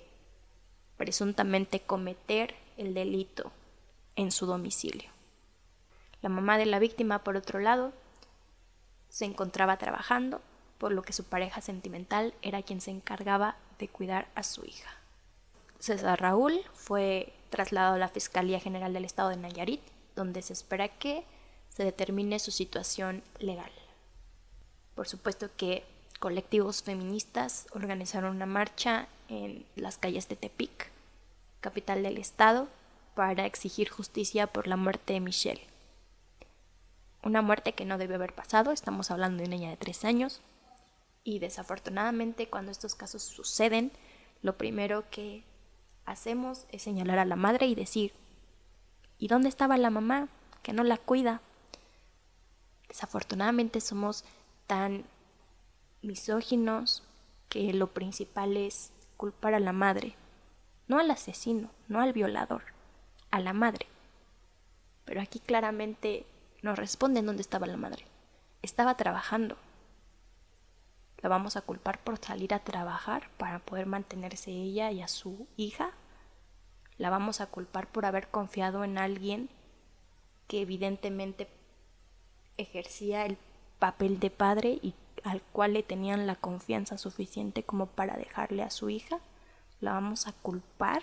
presuntamente 0.98 1.80
cometer 1.80 2.54
el 2.76 2.92
delito 2.92 3.50
en 4.14 4.30
su 4.30 4.44
domicilio. 4.44 5.08
La 6.20 6.28
mamá 6.28 6.58
de 6.58 6.66
la 6.66 6.78
víctima, 6.78 7.24
por 7.24 7.36
otro 7.36 7.60
lado, 7.60 7.94
se 9.08 9.24
encontraba 9.24 9.78
trabajando, 9.78 10.42
por 10.76 10.92
lo 10.92 11.00
que 11.00 11.14
su 11.14 11.24
pareja 11.24 11.62
sentimental 11.62 12.34
era 12.42 12.60
quien 12.60 12.82
se 12.82 12.90
encargaba 12.90 13.56
de 13.78 13.88
cuidar 13.88 14.28
a 14.34 14.42
su 14.42 14.66
hija. 14.66 15.05
César 15.86 16.20
Raúl 16.20 16.62
fue 16.74 17.32
trasladado 17.48 17.94
a 17.94 17.98
la 17.98 18.08
Fiscalía 18.08 18.58
General 18.58 18.92
del 18.92 19.04
Estado 19.04 19.28
de 19.28 19.36
Nayarit, 19.36 19.80
donde 20.16 20.42
se 20.42 20.52
espera 20.52 20.88
que 20.88 21.24
se 21.68 21.84
determine 21.84 22.40
su 22.40 22.50
situación 22.50 23.22
legal. 23.38 23.70
Por 24.96 25.06
supuesto 25.06 25.48
que 25.56 25.84
colectivos 26.18 26.82
feministas 26.82 27.68
organizaron 27.70 28.34
una 28.34 28.46
marcha 28.46 29.06
en 29.28 29.64
las 29.76 29.96
calles 29.96 30.28
de 30.28 30.34
Tepic, 30.34 30.90
capital 31.60 32.02
del 32.02 32.18
estado, 32.18 32.66
para 33.14 33.46
exigir 33.46 33.88
justicia 33.88 34.48
por 34.48 34.66
la 34.66 34.76
muerte 34.76 35.12
de 35.12 35.20
Michelle. 35.20 35.68
Una 37.22 37.42
muerte 37.42 37.74
que 37.74 37.84
no 37.84 37.96
debe 37.96 38.16
haber 38.16 38.34
pasado, 38.34 38.72
estamos 38.72 39.12
hablando 39.12 39.38
de 39.38 39.48
una 39.48 39.56
niña 39.56 39.70
de 39.70 39.76
tres 39.76 40.04
años. 40.04 40.40
Y 41.22 41.38
desafortunadamente 41.38 42.48
cuando 42.48 42.72
estos 42.72 42.96
casos 42.96 43.22
suceden, 43.22 43.92
lo 44.42 44.58
primero 44.58 45.08
que 45.10 45.44
hacemos 46.06 46.66
es 46.70 46.82
señalar 46.82 47.18
a 47.18 47.24
la 47.24 47.36
madre 47.36 47.66
y 47.66 47.74
decir, 47.74 48.12
¿y 49.18 49.28
dónde 49.28 49.48
estaba 49.48 49.76
la 49.76 49.90
mamá 49.90 50.28
que 50.62 50.72
no 50.72 50.84
la 50.84 50.96
cuida? 50.96 51.40
Desafortunadamente 52.88 53.80
somos 53.80 54.24
tan 54.66 55.04
misóginos 56.02 57.02
que 57.48 57.72
lo 57.72 57.88
principal 57.88 58.56
es 58.56 58.92
culpar 59.16 59.54
a 59.54 59.60
la 59.60 59.72
madre, 59.72 60.14
no 60.88 60.98
al 60.98 61.10
asesino, 61.10 61.70
no 61.88 62.00
al 62.00 62.12
violador, 62.12 62.62
a 63.30 63.40
la 63.40 63.52
madre. 63.52 63.86
Pero 65.04 65.20
aquí 65.20 65.40
claramente 65.40 66.26
nos 66.62 66.78
responden 66.78 67.26
dónde 67.26 67.42
estaba 67.42 67.66
la 67.66 67.76
madre. 67.76 68.06
Estaba 68.62 68.96
trabajando. 68.96 69.56
¿La 71.18 71.28
vamos 71.28 71.56
a 71.56 71.62
culpar 71.62 71.98
por 72.02 72.18
salir 72.18 72.52
a 72.54 72.60
trabajar 72.60 73.30
para 73.38 73.58
poder 73.58 73.86
mantenerse 73.86 74.50
ella 74.50 74.90
y 74.90 75.02
a 75.02 75.08
su 75.08 75.46
hija? 75.56 75.92
¿La 76.98 77.10
vamos 77.10 77.40
a 77.40 77.46
culpar 77.46 77.86
por 77.88 78.06
haber 78.06 78.28
confiado 78.28 78.84
en 78.84 78.98
alguien 78.98 79.50
que 80.48 80.62
evidentemente 80.62 81.48
ejercía 82.56 83.26
el 83.26 83.36
papel 83.78 84.18
de 84.18 84.30
padre 84.30 84.78
y 84.82 84.94
al 85.24 85.42
cual 85.42 85.74
le 85.74 85.82
tenían 85.82 86.26
la 86.26 86.36
confianza 86.36 86.96
suficiente 86.96 87.62
como 87.62 87.86
para 87.86 88.16
dejarle 88.16 88.62
a 88.62 88.70
su 88.70 88.88
hija? 88.88 89.20
¿La 89.80 89.92
vamos 89.92 90.26
a 90.26 90.32
culpar 90.32 91.02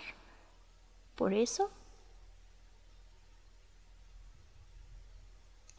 por 1.14 1.32
eso? 1.32 1.70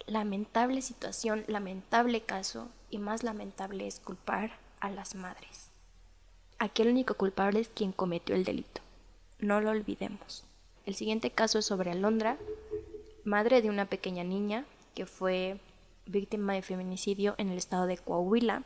Lamentable 0.08 0.82
situación, 0.82 1.44
lamentable 1.48 2.22
caso 2.22 2.70
y 2.90 3.00
más 3.00 3.24
lamentable 3.24 3.88
es 3.88 4.00
culpar 4.00 4.52
a 4.80 4.90
las 4.90 5.16
madres. 5.16 5.72
Aquí 6.60 6.84
el 6.84 6.90
único 6.90 7.16
culpable 7.16 7.60
es 7.60 7.70
quien 7.70 7.92
cometió 7.92 8.36
el 8.36 8.46
delito. 8.46 8.85
No 9.40 9.62
lo 9.62 9.72
olvidemos. 9.72 10.44
El 10.86 10.96
siguiente 10.96 11.32
caso 11.32 11.60
es 11.60 11.66
sobre 11.66 11.92
Alondra, 11.92 12.38
madre 13.24 13.62
de 13.62 13.70
una 13.70 13.86
pequeña 13.86 14.24
niña 14.24 14.66
que 14.94 15.06
fue 15.06 15.60
víctima 16.06 16.54
de 16.54 16.62
feminicidio 16.62 17.36
en 17.38 17.50
el 17.50 17.58
estado 17.58 17.88
de 17.88 17.98
Coahuila 17.98 18.64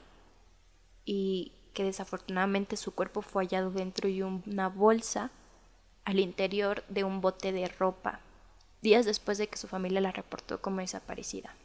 y 1.05 1.53
que 1.73 1.83
desafortunadamente 1.83 2.77
su 2.77 2.93
cuerpo 2.93 3.21
fue 3.21 3.45
hallado 3.45 3.71
dentro 3.71 4.09
de 4.09 4.23
una 4.23 4.67
bolsa 4.67 5.31
al 6.03 6.19
interior 6.19 6.83
de 6.89 7.03
un 7.03 7.21
bote 7.21 7.51
de 7.51 7.67
ropa 7.67 8.19
días 8.81 9.05
después 9.05 9.37
de 9.37 9.47
que 9.47 9.57
su 9.57 9.67
familia 9.67 10.01
la 10.01 10.11
reportó 10.11 10.61
como 10.61 10.81
desaparecida. 10.81 11.55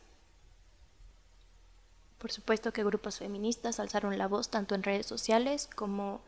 Por 2.19 2.33
supuesto 2.33 2.73
que 2.73 2.85
grupos 2.85 3.19
feministas 3.19 3.81
alzaron 3.81 4.19
la 4.19 4.29
voz 4.29 4.49
tanto 4.49 4.75
en 4.75 4.83
redes 4.83 5.07
sociales 5.07 5.69
como, 5.75 6.21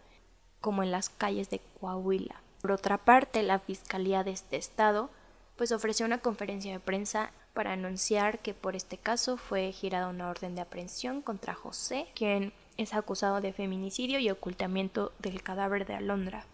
como 0.61 0.83
en 0.83 0.91
las 0.91 1.09
calles 1.09 1.49
de 1.49 1.61
Coahuila. 1.81 2.43
Por 2.67 2.73
otra 2.73 2.99
parte, 2.99 3.45
la 3.45 3.61
Fiscalía 3.61 4.25
de 4.25 4.33
este 4.33 4.57
estado 4.57 5.09
pues 5.55 5.71
ofreció 5.71 6.05
una 6.05 6.19
conferencia 6.19 6.73
de 6.73 6.81
prensa 6.81 7.31
para 7.55 7.75
anunciar 7.75 8.41
que 8.41 8.55
por 8.55 8.75
este 8.75 8.99
caso 8.99 9.37
fue 9.37 9.71
girada 9.71 10.09
una 10.09 10.29
orden 10.29 10.57
de 10.57 10.63
aprehensión 10.63 11.23
contra 11.23 11.55
José, 11.55 12.09
quien 12.17 12.53
es 12.77 12.93
acusado 12.93 13.41
de 13.41 13.53
feminicidio 13.53 14.19
y 14.19 14.31
ocultamiento 14.31 15.13
del 15.21 15.45
cadáver 15.45 15.87
de 15.87 15.95
Alondra. 15.95 16.45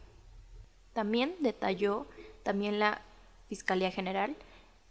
También 0.92 1.34
detalló 1.40 2.06
también 2.42 2.78
la 2.78 3.00
Fiscalía 3.48 3.90
General 3.90 4.36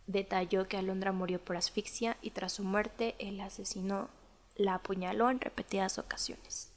detalló 0.07 0.67
que 0.67 0.77
Alondra 0.77 1.11
murió 1.11 1.39
por 1.39 1.55
asfixia 1.55 2.17
y 2.23 2.31
tras 2.31 2.53
su 2.53 2.63
muerte 2.63 3.13
el 3.19 3.39
asesino 3.41 4.09
la 4.55 4.73
apuñaló 4.73 5.29
en 5.29 5.39
repetidas 5.39 5.99
ocasiones. 5.99 6.71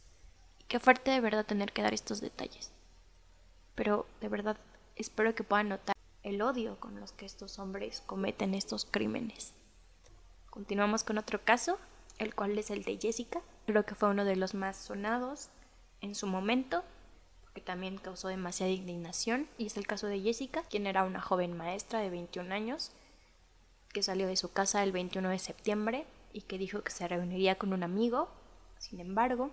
Qué 0.68 0.80
fuerte 0.80 1.12
de 1.12 1.20
verdad 1.22 1.46
tener 1.46 1.72
que 1.72 1.80
dar 1.80 1.94
estos 1.94 2.20
detalles. 2.20 2.73
Pero 3.74 4.06
de 4.20 4.28
verdad 4.28 4.56
espero 4.96 5.34
que 5.34 5.44
puedan 5.44 5.68
notar 5.70 5.94
el 6.22 6.40
odio 6.42 6.78
con 6.80 6.98
los 6.98 7.12
que 7.12 7.26
estos 7.26 7.58
hombres 7.58 8.02
cometen 8.06 8.54
estos 8.54 8.84
crímenes. 8.84 9.52
Continuamos 10.50 11.04
con 11.04 11.18
otro 11.18 11.44
caso, 11.44 11.78
el 12.18 12.34
cual 12.34 12.56
es 12.58 12.70
el 12.70 12.84
de 12.84 12.96
Jessica. 12.96 13.42
Creo 13.66 13.84
que 13.84 13.94
fue 13.94 14.10
uno 14.10 14.24
de 14.24 14.36
los 14.36 14.54
más 14.54 14.76
sonados 14.76 15.48
en 16.00 16.14
su 16.14 16.26
momento, 16.26 16.84
porque 17.42 17.60
también 17.60 17.98
causó 17.98 18.28
demasiada 18.28 18.72
indignación. 18.72 19.48
Y 19.58 19.66
es 19.66 19.76
el 19.76 19.86
caso 19.86 20.06
de 20.06 20.20
Jessica, 20.20 20.62
quien 20.62 20.86
era 20.86 21.04
una 21.04 21.20
joven 21.20 21.56
maestra 21.56 21.98
de 21.98 22.10
21 22.10 22.54
años, 22.54 22.92
que 23.92 24.02
salió 24.02 24.26
de 24.26 24.36
su 24.36 24.52
casa 24.52 24.82
el 24.82 24.92
21 24.92 25.28
de 25.28 25.38
septiembre 25.38 26.06
y 26.32 26.42
que 26.42 26.58
dijo 26.58 26.82
que 26.82 26.90
se 26.90 27.06
reuniría 27.06 27.56
con 27.56 27.72
un 27.72 27.82
amigo. 27.82 28.28
Sin 28.78 29.00
embargo, 29.00 29.50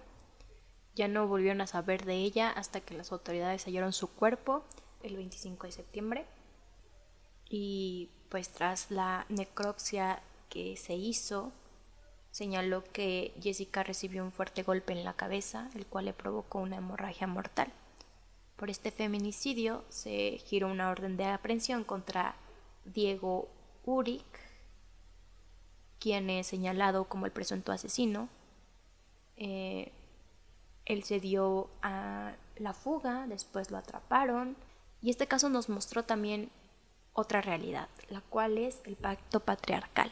ya 0.96 1.08
no 1.08 1.28
volvieron 1.28 1.62
a 1.62 1.68
saber 1.68 2.06
de 2.06 2.16
ella 2.16 2.50
hasta 2.50 2.82
que 2.82 2.96
las 2.96 3.12
autoridades 3.12 3.66
hallaron 3.66 3.94
su 3.94 4.08
cuerpo 4.08 4.64
el 5.04 5.16
25 5.16 5.68
de 5.68 5.72
septiembre 5.72 6.26
y 7.50 8.10
pues 8.30 8.50
tras 8.50 8.92
la 8.92 9.26
necropsia 9.28 10.22
que 10.50 10.78
se 10.78 10.94
hizo, 10.94 11.52
señaló 12.32 12.84
que 12.94 13.34
Jessica 13.42 13.84
recibió 13.84 14.24
un 14.24 14.32
fuerte 14.32 14.64
golpe 14.64 14.94
en 14.94 15.04
la 15.04 15.14
cabeza, 15.14 15.70
el 15.76 15.86
cual 15.86 16.06
le 16.06 16.14
provocó 16.14 16.60
una 16.60 16.78
hemorragia 16.78 17.28
mortal. 17.28 17.72
Por 18.56 18.70
este 18.70 18.90
feminicidio 18.90 19.84
se 19.90 20.38
giró 20.46 20.70
una 20.70 20.90
orden 20.90 21.18
de 21.18 21.26
aprehensión 21.26 21.84
contra 21.84 22.36
Diego 22.86 23.50
Uric, 23.84 24.24
quien 26.00 26.30
es 26.30 26.48
señalado 26.48 27.06
como 27.06 27.26
el 27.26 27.34
presunto 27.34 27.74
asesino. 27.74 28.30
Eh, 29.36 29.92
él 30.86 31.04
se 31.04 31.20
dio 31.20 31.70
a 31.82 32.34
la 32.58 32.74
fuga, 32.74 33.28
después 33.28 33.72
lo 33.72 33.78
atraparon, 33.78 34.56
y 35.02 35.10
este 35.10 35.28
caso 35.28 35.50
nos 35.50 35.70
mostró 35.70 36.04
también 36.04 36.52
otra 37.14 37.42
realidad, 37.42 37.90
la 38.10 38.22
cual 38.22 38.58
es 38.58 38.82
el 38.86 38.96
pacto 38.96 39.42
patriarcal, 39.42 40.12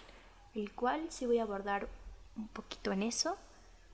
el 0.55 0.73
cual 0.73 1.05
sí 1.09 1.25
voy 1.25 1.39
a 1.39 1.43
abordar 1.43 1.87
un 2.35 2.47
poquito 2.47 2.91
en 2.91 3.03
eso, 3.03 3.37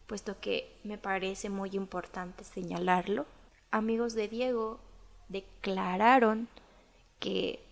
puesto 0.08 0.40
que 0.40 0.80
me 0.84 0.98
parece 0.98 1.50
muy 1.50 1.72
importante 1.74 2.44
señalarlo. 2.44 3.26
Amigos 3.72 4.14
de 4.14 4.28
Diego 4.28 4.80
declararon 5.28 6.48
que 7.20 7.64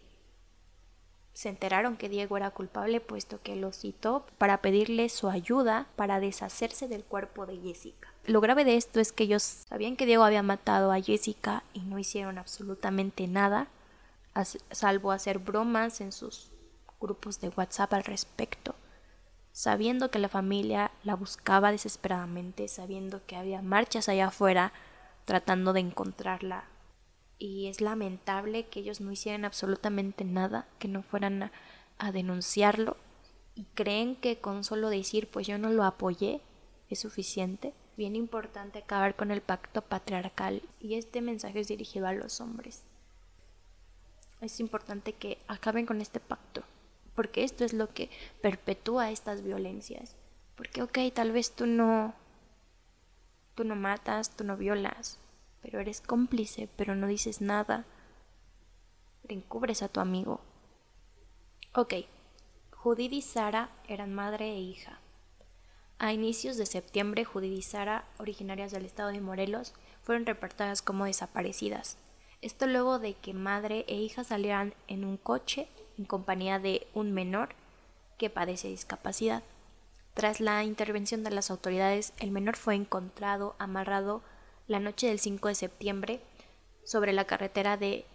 se 1.33 1.49
enteraron 1.49 1.97
que 1.97 2.09
Diego 2.09 2.37
era 2.37 2.51
culpable 2.51 2.99
puesto 2.99 3.41
que 3.41 3.55
lo 3.55 3.71
citó 3.71 4.25
para 4.37 4.61
pedirle 4.61 5.09
su 5.09 5.29
ayuda 5.29 5.87
para 5.95 6.19
deshacerse 6.19 6.87
del 6.87 7.03
cuerpo 7.03 7.45
de 7.45 7.57
Jessica. 7.57 8.12
Lo 8.25 8.39
grave 8.39 8.63
de 8.63 8.77
esto 8.77 8.99
es 8.99 9.11
que 9.11 9.25
ellos 9.25 9.43
sabían 9.43 9.97
que 9.97 10.05
Diego 10.05 10.23
había 10.23 10.43
matado 10.43 10.91
a 10.91 11.01
Jessica 11.01 11.63
y 11.73 11.81
no 11.81 11.99
hicieron 11.99 12.37
absolutamente 12.37 13.27
nada 13.27 13.67
salvo 14.71 15.11
hacer 15.11 15.39
bromas 15.39 16.01
en 16.01 16.11
sus 16.11 16.51
grupos 16.99 17.39
de 17.39 17.49
WhatsApp 17.49 17.93
al 17.93 18.03
respecto, 18.03 18.75
sabiendo 19.51 20.09
que 20.09 20.19
la 20.19 20.29
familia 20.29 20.91
la 21.03 21.15
buscaba 21.15 21.71
desesperadamente, 21.71 22.67
sabiendo 22.67 23.25
que 23.25 23.35
había 23.35 23.61
marchas 23.61 24.09
allá 24.09 24.27
afuera 24.27 24.73
tratando 25.25 25.73
de 25.73 25.81
encontrarla. 25.81 26.65
Y 27.37 27.67
es 27.67 27.81
lamentable 27.81 28.67
que 28.67 28.79
ellos 28.79 29.01
no 29.01 29.11
hicieran 29.11 29.45
absolutamente 29.45 30.23
nada, 30.23 30.65
que 30.79 30.87
no 30.87 31.03
fueran 31.03 31.43
a, 31.43 31.51
a 31.97 32.11
denunciarlo 32.11 32.95
y 33.55 33.65
creen 33.75 34.15
que 34.15 34.39
con 34.39 34.63
solo 34.63 34.89
decir 34.89 35.29
pues 35.29 35.45
yo 35.45 35.57
no 35.57 35.69
lo 35.69 35.83
apoyé 35.83 36.41
es 36.89 36.99
suficiente. 36.99 37.73
Bien 37.95 38.15
importante 38.15 38.79
acabar 38.79 39.15
con 39.15 39.31
el 39.31 39.41
pacto 39.41 39.81
patriarcal 39.81 40.61
y 40.79 40.95
este 40.95 41.21
mensaje 41.21 41.59
es 41.59 41.67
dirigido 41.67 42.07
a 42.07 42.13
los 42.13 42.41
hombres 42.41 42.83
es 44.45 44.59
importante 44.59 45.13
que 45.13 45.37
acaben 45.47 45.85
con 45.85 46.01
este 46.01 46.19
pacto, 46.19 46.63
porque 47.15 47.43
esto 47.43 47.63
es 47.63 47.73
lo 47.73 47.93
que 47.93 48.09
perpetúa 48.41 49.11
estas 49.11 49.41
violencias. 49.41 50.15
Porque, 50.55 50.81
ok, 50.81 50.99
tal 51.13 51.31
vez 51.31 51.53
tú 51.53 51.65
no, 51.65 52.13
tú 53.55 53.63
no 53.63 53.75
matas, 53.75 54.35
tú 54.35 54.43
no 54.43 54.57
violas, 54.57 55.17
pero 55.61 55.79
eres 55.79 56.01
cómplice, 56.01 56.69
pero 56.75 56.95
no 56.95 57.07
dices 57.07 57.41
nada, 57.41 57.85
encubres 59.27 59.81
a 59.81 59.87
tu 59.87 59.99
amigo. 59.99 60.41
Ok, 61.73 61.93
Judith 62.71 63.13
y 63.13 63.21
Sara 63.21 63.69
eran 63.87 64.13
madre 64.13 64.51
e 64.51 64.59
hija. 64.59 64.99
A 65.99 66.11
inicios 66.11 66.57
de 66.57 66.65
septiembre, 66.65 67.25
Sara, 67.61 68.05
originarias 68.17 68.71
del 68.71 68.85
estado 68.85 69.09
de 69.09 69.21
Morelos, 69.21 69.73
fueron 70.03 70.25
reportadas 70.25 70.81
como 70.81 71.05
desaparecidas. 71.05 71.97
Esto 72.41 72.67
luego 72.67 72.99
de 72.99 73.13
que 73.13 73.33
madre 73.33 73.85
e 73.87 73.95
hija 73.95 74.23
salieran 74.23 74.73
en 74.87 75.05
un 75.05 75.17
coche 75.17 75.67
en 75.97 76.05
compañía 76.05 76.59
de 76.59 76.87
un 76.93 77.13
menor 77.13 77.55
que 78.17 78.29
padece 78.29 78.67
discapacidad. 78.67 79.43
Tras 80.13 80.39
la 80.39 80.63
intervención 80.63 81.23
de 81.23 81.31
las 81.31 81.49
autoridades, 81.49 82.13
el 82.19 82.31
menor 82.31 82.55
fue 82.57 82.75
encontrado 82.75 83.55
amarrado 83.57 84.21
la 84.67 84.79
noche 84.79 85.07
del 85.07 85.19
5 85.19 85.47
de 85.47 85.55
septiembre 85.55 86.21
sobre 86.83 87.13
la 87.13 87.25
carretera 87.25 87.77
de 87.77 88.05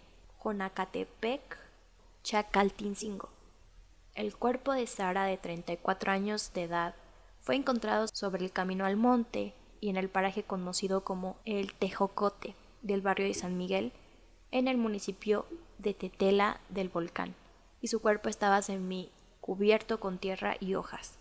Jonacatepec, 0.43 1.57
Chacaltincingo. 2.23 3.29
El 4.15 4.35
cuerpo 4.35 4.73
de 4.73 4.87
Sara, 4.87 5.25
de 5.25 5.37
34 5.37 6.11
años 6.11 6.53
de 6.53 6.63
edad, 6.63 6.95
fue 7.39 7.55
encontrado 7.55 8.07
sobre 8.13 8.43
el 8.43 8.51
camino 8.51 8.85
al 8.85 8.97
monte 8.97 9.53
y 9.81 9.89
en 9.89 9.97
el 9.97 10.09
paraje 10.09 10.43
conocido 10.43 11.03
como 11.03 11.37
el 11.45 11.73
Tejocote 11.73 12.55
del 12.81 13.01
barrio 13.01 13.27
de 13.27 13.33
San 13.33 13.57
Miguel, 13.57 13.91
en 14.51 14.67
el 14.67 14.77
municipio 14.77 15.45
de 15.77 15.93
Tetela 15.93 16.59
del 16.69 16.89
volcán, 16.89 17.35
y 17.81 17.87
su 17.87 18.01
cuerpo 18.01 18.29
estaba 18.29 18.61
semi 18.61 19.11
cubierto 19.41 19.99
con 19.99 20.17
tierra 20.17 20.57
y 20.59 20.75
hojas. 20.75 21.17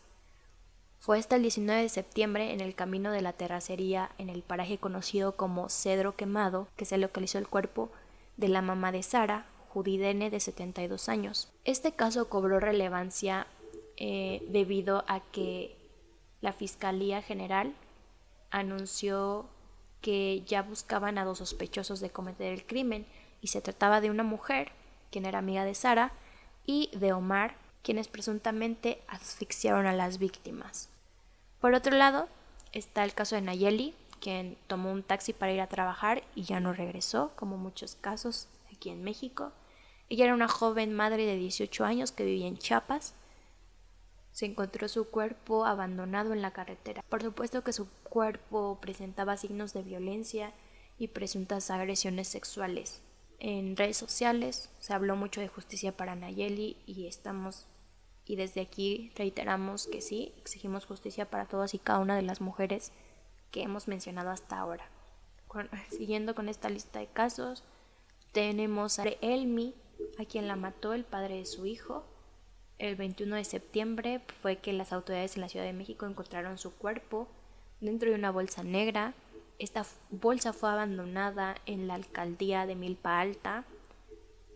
Fue 0.98 1.18
hasta 1.18 1.36
el 1.36 1.42
19 1.42 1.82
de 1.82 1.88
septiembre 1.88 2.52
en 2.52 2.60
el 2.60 2.74
camino 2.74 3.12
de 3.12 3.22
la 3.22 3.32
terracería 3.32 4.10
en 4.18 4.28
el 4.28 4.42
paraje 4.42 4.78
conocido 4.78 5.36
como 5.36 5.68
Cedro 5.68 6.16
Quemado 6.16 6.68
que 6.76 6.84
se 6.84 6.98
localizó 6.98 7.38
el 7.38 7.48
cuerpo 7.48 7.90
de 8.36 8.48
la 8.48 8.62
mamá 8.62 8.92
de 8.92 9.02
Sara, 9.02 9.46
Judidene 9.68 10.30
de 10.30 10.40
72 10.40 11.08
años. 11.08 11.52
Este 11.64 11.92
caso 11.92 12.28
cobró 12.28 12.58
relevancia 12.58 13.46
eh, 13.96 14.42
debido 14.48 15.04
a 15.06 15.20
que 15.20 15.77
la 16.40 16.52
Fiscalía 16.52 17.22
General 17.22 17.74
anunció 18.50 19.46
que 20.00 20.42
ya 20.46 20.62
buscaban 20.62 21.18
a 21.18 21.24
dos 21.24 21.38
sospechosos 21.38 22.00
de 22.00 22.10
cometer 22.10 22.52
el 22.52 22.64
crimen 22.64 23.06
y 23.40 23.48
se 23.48 23.60
trataba 23.60 24.00
de 24.00 24.10
una 24.10 24.22
mujer, 24.22 24.72
quien 25.10 25.26
era 25.26 25.38
amiga 25.38 25.64
de 25.64 25.74
Sara, 25.74 26.12
y 26.66 26.90
de 26.96 27.12
Omar, 27.12 27.56
quienes 27.82 28.08
presuntamente 28.08 29.02
asfixiaron 29.08 29.86
a 29.86 29.94
las 29.94 30.18
víctimas. 30.18 30.90
Por 31.60 31.74
otro 31.74 31.96
lado, 31.96 32.28
está 32.72 33.04
el 33.04 33.14
caso 33.14 33.34
de 33.34 33.42
Nayeli, 33.42 33.94
quien 34.20 34.58
tomó 34.66 34.92
un 34.92 35.02
taxi 35.02 35.32
para 35.32 35.52
ir 35.52 35.60
a 35.60 35.68
trabajar 35.68 36.22
y 36.34 36.42
ya 36.42 36.60
no 36.60 36.72
regresó, 36.72 37.32
como 37.36 37.56
muchos 37.56 37.96
casos 37.96 38.48
aquí 38.72 38.90
en 38.90 39.02
México. 39.02 39.52
Ella 40.08 40.26
era 40.26 40.34
una 40.34 40.48
joven 40.48 40.94
madre 40.94 41.24
de 41.24 41.36
18 41.36 41.84
años 41.84 42.12
que 42.12 42.24
vivía 42.24 42.46
en 42.46 42.58
Chiapas. 42.58 43.14
Se 44.38 44.46
encontró 44.46 44.88
su 44.88 45.08
cuerpo 45.08 45.64
abandonado 45.64 46.32
en 46.32 46.42
la 46.42 46.52
carretera. 46.52 47.02
Por 47.08 47.22
supuesto 47.22 47.64
que 47.64 47.72
su 47.72 47.88
cuerpo 48.04 48.78
presentaba 48.80 49.36
signos 49.36 49.72
de 49.72 49.82
violencia 49.82 50.52
y 50.96 51.08
presuntas 51.08 51.70
agresiones 51.70 52.28
sexuales 52.28 53.02
en 53.40 53.76
redes 53.76 53.96
sociales 53.96 54.70
se 54.80 54.92
habló 54.92 55.14
mucho 55.16 55.40
de 55.40 55.48
justicia 55.48 55.96
para 55.96 56.16
Nayeli 56.16 56.76
y 56.86 57.06
estamos 57.06 57.66
y 58.26 58.36
desde 58.36 58.60
aquí 58.60 59.10
reiteramos 59.16 59.86
que 59.86 60.00
sí, 60.02 60.34
exigimos 60.38 60.84
justicia 60.84 61.30
para 61.30 61.46
todas 61.46 61.72
y 61.72 61.78
cada 61.78 62.00
una 62.00 62.14
de 62.14 62.22
las 62.22 62.40
mujeres 62.40 62.92
que 63.50 63.62
hemos 63.62 63.88
mencionado 63.88 64.30
hasta 64.30 64.58
ahora. 64.58 64.90
siguiendo 65.88 66.34
con 66.34 66.50
esta 66.50 66.68
lista 66.68 66.98
de 66.98 67.06
casos, 67.06 67.64
tenemos 68.32 68.98
a 68.98 69.04
Elmi, 69.04 69.74
a 70.18 70.26
quien 70.26 70.46
la 70.46 70.56
mató 70.56 70.92
el 70.92 71.04
padre 71.04 71.36
de 71.36 71.46
su 71.46 71.64
hijo. 71.64 72.04
El 72.78 72.96
21 72.96 73.36
de 73.36 73.44
septiembre 73.44 74.20
fue 74.40 74.56
que 74.56 74.72
las 74.72 74.92
autoridades 74.92 75.36
en 75.36 75.42
la 75.42 75.48
Ciudad 75.48 75.66
de 75.66 75.72
México 75.72 76.06
encontraron 76.06 76.58
su 76.58 76.72
cuerpo 76.74 77.28
dentro 77.80 78.08
de 78.10 78.14
una 78.14 78.30
bolsa 78.30 78.62
negra 78.62 79.14
esta 79.58 79.84
bolsa 80.10 80.52
fue 80.52 80.70
abandonada 80.70 81.56
en 81.66 81.88
la 81.88 81.94
alcaldía 81.94 82.64
de 82.66 82.76
Milpa 82.76 83.20
Alta 83.20 83.64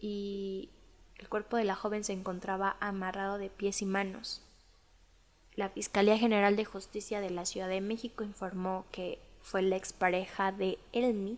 y 0.01 0.71
el 1.19 1.29
cuerpo 1.29 1.57
de 1.57 1.65
la 1.65 1.75
joven 1.75 2.05
se 2.05 2.13
encontraba 2.13 2.77
amarrado 2.81 3.39
de 3.39 3.51
pies 3.51 3.83
y 3.83 3.87
manos. 3.87 4.43
La 5.55 5.69
Fiscalía 5.69 6.19
General 6.19 6.57
de 6.57 6.65
Justicia 6.65 7.21
de 7.21 7.31
la 7.31 7.47
Ciudad 7.47 7.69
de 7.69 7.81
México 7.81 8.23
informó 8.23 8.87
que 8.93 9.19
fue 9.43 9.63
la 9.63 9.77
expareja 9.77 10.53
de 10.53 10.79
Elmi, 10.93 11.37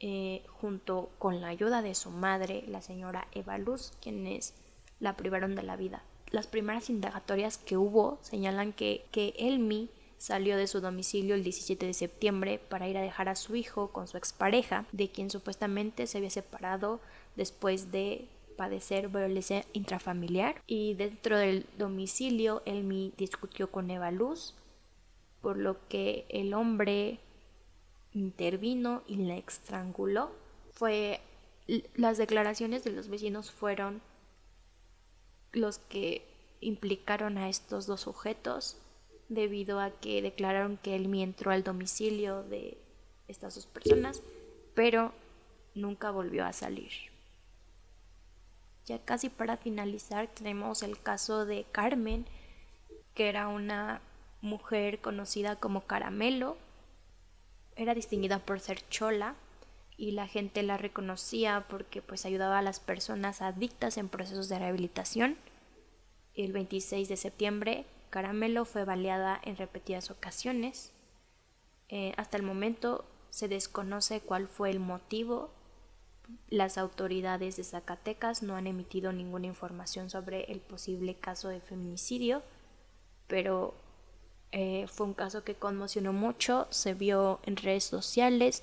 eh, 0.00 0.44
junto 0.48 1.10
con 1.18 1.40
la 1.40 1.48
ayuda 1.48 1.82
de 1.82 1.94
su 1.94 2.10
madre, 2.10 2.64
la 2.68 2.82
señora 2.82 3.28
Eva 3.32 3.58
Luz, 3.58 3.92
quienes 4.00 4.54
la 5.00 5.16
privaron 5.16 5.54
de 5.54 5.62
la 5.62 5.76
vida. 5.76 6.02
Las 6.30 6.46
primeras 6.46 6.90
indagatorias 6.90 7.58
que 7.58 7.76
hubo 7.76 8.18
señalan 8.22 8.72
que, 8.72 9.06
que 9.10 9.34
Elmi 9.38 9.90
salió 10.18 10.56
de 10.56 10.66
su 10.66 10.80
domicilio 10.80 11.34
el 11.34 11.44
17 11.44 11.86
de 11.86 11.94
septiembre 11.94 12.60
para 12.68 12.88
ir 12.88 12.98
a 12.98 13.02
dejar 13.02 13.28
a 13.28 13.36
su 13.36 13.56
hijo 13.56 13.92
con 13.92 14.08
su 14.08 14.16
expareja, 14.16 14.84
de 14.92 15.10
quien 15.10 15.30
supuestamente 15.30 16.06
se 16.06 16.18
había 16.18 16.30
separado 16.30 17.00
después 17.36 17.92
de 17.92 18.28
padecer 18.56 19.08
violencia 19.08 19.64
intrafamiliar. 19.72 20.60
Y 20.66 20.94
dentro 20.94 21.38
del 21.38 21.66
domicilio, 21.78 22.62
Elmi 22.66 23.14
discutió 23.16 23.70
con 23.70 23.90
Eva 23.90 24.10
Luz, 24.10 24.54
por 25.40 25.56
lo 25.56 25.86
que 25.88 26.26
el 26.28 26.52
hombre 26.52 27.20
intervino 28.12 29.02
y 29.06 29.16
la 29.16 29.36
estranguló. 29.36 30.32
Fue 30.72 31.20
las 31.94 32.18
declaraciones 32.18 32.82
de 32.82 32.90
los 32.92 33.08
vecinos 33.08 33.50
fueron 33.50 34.00
los 35.58 35.78
que 35.78 36.26
implicaron 36.60 37.38
a 37.38 37.48
estos 37.48 37.86
dos 37.86 38.00
sujetos 38.00 38.78
debido 39.28 39.80
a 39.80 39.90
que 39.90 40.22
declararon 40.22 40.78
que 40.78 40.96
él 40.96 41.12
entró 41.14 41.50
al 41.50 41.62
domicilio 41.62 42.42
de 42.42 42.78
estas 43.28 43.54
dos 43.54 43.66
personas, 43.66 44.22
pero 44.74 45.12
nunca 45.74 46.10
volvió 46.10 46.44
a 46.46 46.52
salir. 46.52 46.90
Ya 48.86 48.98
casi 48.98 49.28
para 49.28 49.58
finalizar 49.58 50.28
tenemos 50.28 50.82
el 50.82 51.00
caso 51.00 51.44
de 51.44 51.66
Carmen, 51.70 52.24
que 53.14 53.28
era 53.28 53.48
una 53.48 54.00
mujer 54.40 55.00
conocida 55.00 55.56
como 55.56 55.82
Caramelo. 55.82 56.56
Era 57.76 57.94
distinguida 57.94 58.38
por 58.38 58.60
ser 58.60 58.88
chola 58.88 59.34
y 59.98 60.12
la 60.12 60.26
gente 60.26 60.62
la 60.62 60.78
reconocía 60.78 61.66
porque 61.68 62.00
pues 62.00 62.24
ayudaba 62.24 62.58
a 62.58 62.62
las 62.62 62.80
personas 62.80 63.42
adictas 63.42 63.98
en 63.98 64.08
procesos 64.08 64.48
de 64.48 64.58
rehabilitación. 64.58 65.36
El 66.38 66.52
26 66.52 67.08
de 67.08 67.16
septiembre 67.16 67.84
Caramelo 68.10 68.64
fue 68.64 68.84
baleada 68.84 69.40
en 69.44 69.56
repetidas 69.56 70.08
ocasiones. 70.12 70.92
Eh, 71.88 72.14
hasta 72.16 72.36
el 72.36 72.44
momento 72.44 73.04
se 73.28 73.48
desconoce 73.48 74.20
cuál 74.20 74.46
fue 74.46 74.70
el 74.70 74.78
motivo. 74.78 75.50
Las 76.48 76.78
autoridades 76.78 77.56
de 77.56 77.64
Zacatecas 77.64 78.44
no 78.44 78.54
han 78.54 78.68
emitido 78.68 79.12
ninguna 79.12 79.48
información 79.48 80.10
sobre 80.10 80.44
el 80.44 80.60
posible 80.60 81.16
caso 81.16 81.48
de 81.48 81.60
feminicidio, 81.60 82.44
pero 83.26 83.74
eh, 84.52 84.86
fue 84.86 85.06
un 85.06 85.14
caso 85.14 85.42
que 85.42 85.56
conmocionó 85.56 86.12
mucho. 86.12 86.68
Se 86.70 86.94
vio 86.94 87.40
en 87.42 87.56
redes 87.56 87.82
sociales 87.82 88.62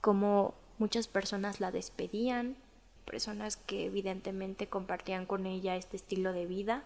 como 0.00 0.54
muchas 0.78 1.06
personas 1.06 1.60
la 1.60 1.70
despedían, 1.70 2.56
personas 3.04 3.58
que 3.58 3.84
evidentemente 3.84 4.68
compartían 4.68 5.26
con 5.26 5.44
ella 5.44 5.76
este 5.76 5.98
estilo 5.98 6.32
de 6.32 6.46
vida 6.46 6.82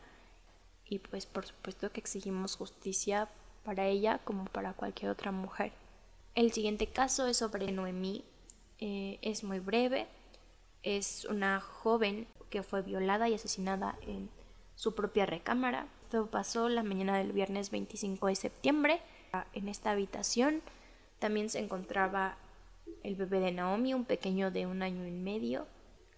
y 0.88 0.98
pues 0.98 1.26
por 1.26 1.46
supuesto 1.46 1.90
que 1.90 2.00
exigimos 2.00 2.56
justicia 2.56 3.28
para 3.64 3.86
ella 3.86 4.20
como 4.24 4.44
para 4.44 4.74
cualquier 4.74 5.10
otra 5.10 5.32
mujer. 5.32 5.72
El 6.34 6.52
siguiente 6.52 6.88
caso 6.88 7.26
es 7.26 7.38
sobre 7.38 7.70
Noemí. 7.72 8.24
Eh, 8.78 9.18
es 9.22 9.44
muy 9.44 9.60
breve. 9.60 10.06
Es 10.82 11.24
una 11.24 11.60
joven 11.60 12.26
que 12.50 12.62
fue 12.62 12.82
violada 12.82 13.28
y 13.28 13.34
asesinada 13.34 13.96
en 14.02 14.28
su 14.74 14.94
propia 14.94 15.26
recámara. 15.26 15.88
Esto 16.02 16.26
pasó 16.26 16.68
la 16.68 16.82
mañana 16.82 17.16
del 17.16 17.32
viernes 17.32 17.70
25 17.70 18.26
de 18.26 18.34
septiembre. 18.34 19.00
En 19.52 19.68
esta 19.68 19.92
habitación 19.92 20.62
también 21.18 21.48
se 21.48 21.58
encontraba 21.58 22.36
el 23.02 23.16
bebé 23.16 23.40
de 23.40 23.52
Naomi, 23.52 23.94
un 23.94 24.04
pequeño 24.04 24.50
de 24.50 24.66
un 24.66 24.82
año 24.82 25.06
y 25.06 25.10
medio. 25.10 25.66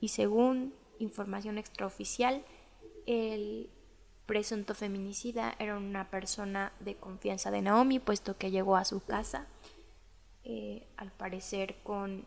Y 0.01 0.09
según 0.09 0.75
información 0.99 1.59
extraoficial, 1.59 2.45
el 3.07 3.71
presunto 4.27 4.75
feminicida 4.75 5.55
era 5.59 5.77
una 5.77 6.11
persona 6.11 6.73
de 6.81 6.97
confianza 6.97 7.51
de 7.51 7.63
Naomi, 7.63 7.99
puesto 7.99 8.37
que 8.37 8.51
llegó 8.51 8.77
a 8.77 8.85
su 8.85 9.03
casa, 9.05 9.47
eh, 10.45 10.87
al 10.97 11.11
parecer 11.13 11.77
con 11.83 12.25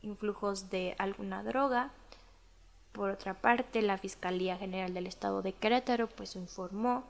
influjos 0.00 0.70
de 0.70 0.96
alguna 0.98 1.42
droga. 1.42 1.92
Por 2.92 3.10
otra 3.10 3.34
parte, 3.34 3.82
la 3.82 3.98
Fiscalía 3.98 4.56
General 4.56 4.92
del 4.92 5.06
Estado 5.06 5.42
de 5.42 5.52
Querétaro 5.52 6.08
pues 6.08 6.34
informó 6.34 7.04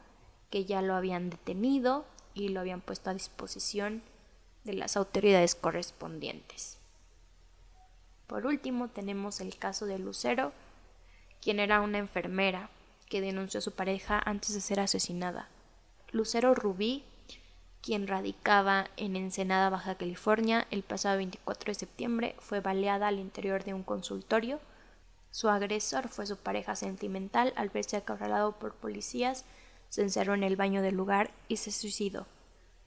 que 0.50 0.64
ya 0.64 0.82
lo 0.82 0.94
habían 0.94 1.30
detenido 1.30 2.04
y 2.34 2.48
lo 2.48 2.60
habían 2.60 2.80
puesto 2.80 3.10
a 3.10 3.14
disposición 3.14 4.02
de 4.64 4.74
las 4.74 4.96
autoridades 4.96 5.54
correspondientes. 5.54 6.78
Por 8.26 8.46
último, 8.46 8.88
tenemos 8.88 9.40
el 9.40 9.56
caso 9.56 9.86
de 9.86 9.98
Lucero, 9.98 10.52
quien 11.40 11.58
era 11.58 11.80
una 11.80 11.98
enfermera 11.98 12.70
que 13.12 13.20
denunció 13.20 13.58
a 13.58 13.60
su 13.60 13.72
pareja 13.72 14.22
antes 14.24 14.54
de 14.54 14.62
ser 14.62 14.80
asesinada. 14.80 15.46
Lucero 16.12 16.54
Rubí, 16.54 17.04
quien 17.82 18.06
radicaba 18.06 18.88
en 18.96 19.16
Ensenada, 19.16 19.68
Baja 19.68 19.96
California, 19.96 20.66
el 20.70 20.82
pasado 20.82 21.18
24 21.18 21.72
de 21.72 21.78
septiembre 21.78 22.34
fue 22.38 22.60
baleada 22.60 23.08
al 23.08 23.18
interior 23.18 23.64
de 23.64 23.74
un 23.74 23.82
consultorio. 23.82 24.60
Su 25.30 25.50
agresor 25.50 26.08
fue 26.08 26.24
su 26.24 26.38
pareja 26.38 26.74
sentimental. 26.74 27.52
Al 27.54 27.68
verse 27.68 27.98
acorralado 27.98 28.52
por 28.52 28.72
policías, 28.76 29.44
se 29.90 30.00
encerró 30.00 30.32
en 30.32 30.42
el 30.42 30.56
baño 30.56 30.80
del 30.80 30.94
lugar 30.94 31.32
y 31.48 31.58
se 31.58 31.70
suicidó. 31.70 32.26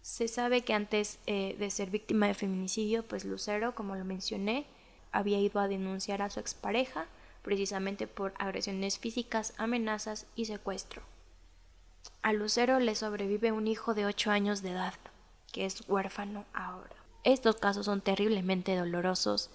Se 0.02 0.28
sabe 0.28 0.64
que 0.64 0.74
antes 0.74 1.20
eh, 1.28 1.56
de 1.60 1.70
ser 1.70 1.92
víctima 1.92 2.26
de 2.26 2.34
feminicidio, 2.34 3.04
pues 3.04 3.26
Lucero, 3.26 3.76
como 3.76 3.96
lo 3.96 4.06
mencioné, 4.06 4.66
había 5.12 5.40
ido 5.40 5.60
a 5.60 5.68
denunciar 5.68 6.24
a 6.24 6.32
su 6.32 6.40
expareja 6.40 7.06
precisamente 7.46 8.08
por 8.08 8.34
agresiones 8.40 8.98
físicas, 8.98 9.54
amenazas 9.58 10.26
y 10.36 10.46
secuestro. 10.46 11.04
A 12.24 12.34
Lucero 12.34 12.80
le 12.80 12.96
sobrevive 12.96 13.52
un 13.52 13.68
hijo 13.68 13.94
de 13.94 14.08
8 14.08 14.32
años 14.32 14.64
de 14.64 14.72
edad, 14.72 14.96
que 15.54 15.66
es 15.66 15.88
huérfano 15.88 16.46
ahora. 16.54 16.96
Estos 17.24 17.58
casos 17.58 17.86
son 17.86 18.02
terriblemente 18.02 18.76
dolorosos 18.76 19.52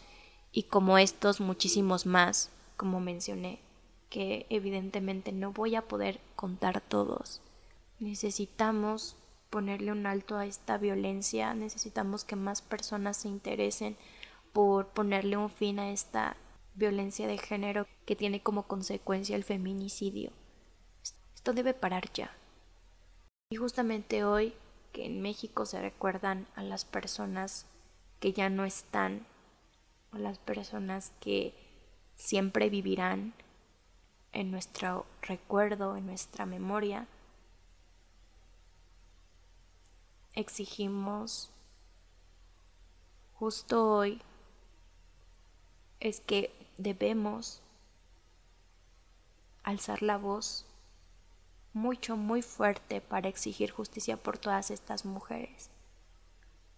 y 0.53 0.65
como 0.65 0.99
estos 0.99 1.41
muchísimos 1.41 2.07
más, 2.07 2.51
como 2.77 3.01
mencioné, 3.01 3.59
que 4.09 4.47
evidentemente 4.51 5.33
no 5.33 5.51
voy 5.51 5.75
a 5.75 5.83
poder 5.83 6.21
contar 6.37 6.81
todos. 6.81 7.43
Necesitamos 7.99 9.17
ponerle 9.51 9.91
un 9.91 10.07
alto 10.07 10.37
a 10.37 10.47
esta 10.47 10.79
violencia, 10.79 11.55
necesitamos 11.55 12.23
que 12.23 12.37
más 12.37 12.63
personas 12.63 13.17
se 13.17 13.29
interesen 13.29 13.97
por 14.53 14.87
ponerle 14.87 15.37
un 15.37 15.51
fin 15.51 15.81
a 15.81 15.91
esta 15.91 16.37
violencia 16.75 17.27
de 17.27 17.39
género 17.39 17.87
que 18.07 18.17
tiene 18.17 18.43
como 18.43 18.65
consecuencia 18.65 19.37
el 19.37 19.45
feminicidio. 19.45 20.33
Esto 21.35 21.53
debe 21.53 21.75
parar 21.75 22.13
ya. 22.13 22.31
Y 23.51 23.57
justamente 23.57 24.25
hoy 24.25 24.55
que 24.93 25.07
en 25.07 25.23
México 25.23 25.67
se 25.67 25.81
recuerdan 25.81 26.47
a 26.55 26.63
las 26.63 26.85
personas 26.85 27.67
que 28.19 28.33
ya 28.33 28.49
no 28.49 28.65
están, 28.65 29.27
a 30.13 30.19
las 30.19 30.39
personas 30.39 31.13
que 31.21 31.55
siempre 32.17 32.69
vivirán 32.69 33.33
en 34.33 34.51
nuestro 34.51 35.07
recuerdo, 35.23 35.97
en 35.97 36.07
nuestra 36.07 36.47
memoria, 36.47 37.07
exigimos 40.35 41.51
justo 43.35 43.97
hoy 43.97 44.21
es 45.99 46.21
que 46.21 46.53
debemos 46.81 47.63
alzar 49.63 50.03
la 50.03 50.17
voz 50.17 50.67
mucho, 51.73 52.17
muy 52.17 52.43
fuerte 52.43 53.01
para 53.01 53.29
exigir 53.29 53.71
justicia 53.71 54.17
por 54.17 54.39
todas 54.39 54.71
estas 54.71 55.05
mujeres, 55.05 55.71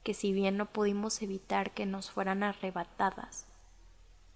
que 0.03 0.15
si 0.15 0.33
bien 0.33 0.57
no 0.57 0.67
pudimos 0.67 1.23
evitar 1.23 1.71
que 1.73 1.87
nos 1.87 2.11
fueran 2.11 2.43
arrebatadas, 2.43 3.47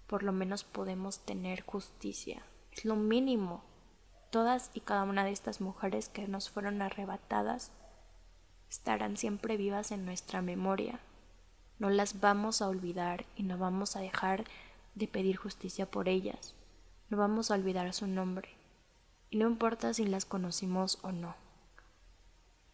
por 0.07 0.23
lo 0.23 0.31
menos 0.31 0.63
podemos 0.63 1.19
tener 1.19 1.61
justicia. 1.61 2.41
Es 2.71 2.85
lo 2.85 2.95
mínimo. 2.95 3.63
Todas 4.31 4.71
y 4.73 4.79
cada 4.79 5.03
una 5.03 5.23
de 5.25 5.31
estas 5.31 5.61
mujeres 5.61 6.09
que 6.09 6.27
nos 6.27 6.49
fueron 6.49 6.81
arrebatadas 6.81 7.71
estarán 8.69 9.17
siempre 9.17 9.57
vivas 9.57 9.91
en 9.91 10.05
nuestra 10.05 10.41
memoria. 10.41 10.99
No 11.79 11.89
las 11.89 12.19
vamos 12.19 12.61
a 12.61 12.67
olvidar 12.67 13.25
y 13.35 13.43
no 13.43 13.57
vamos 13.57 13.95
a 13.95 13.99
dejar 13.99 14.45
de 14.97 15.07
pedir 15.07 15.37
justicia 15.37 15.89
por 15.89 16.09
ellas. 16.09 16.55
No 17.09 17.17
vamos 17.17 17.51
a 17.51 17.55
olvidar 17.55 17.93
su 17.93 18.07
nombre. 18.07 18.49
Y 19.29 19.37
no 19.37 19.47
importa 19.47 19.93
si 19.93 20.05
las 20.05 20.25
conocimos 20.25 20.99
o 21.01 21.11
no. 21.11 21.35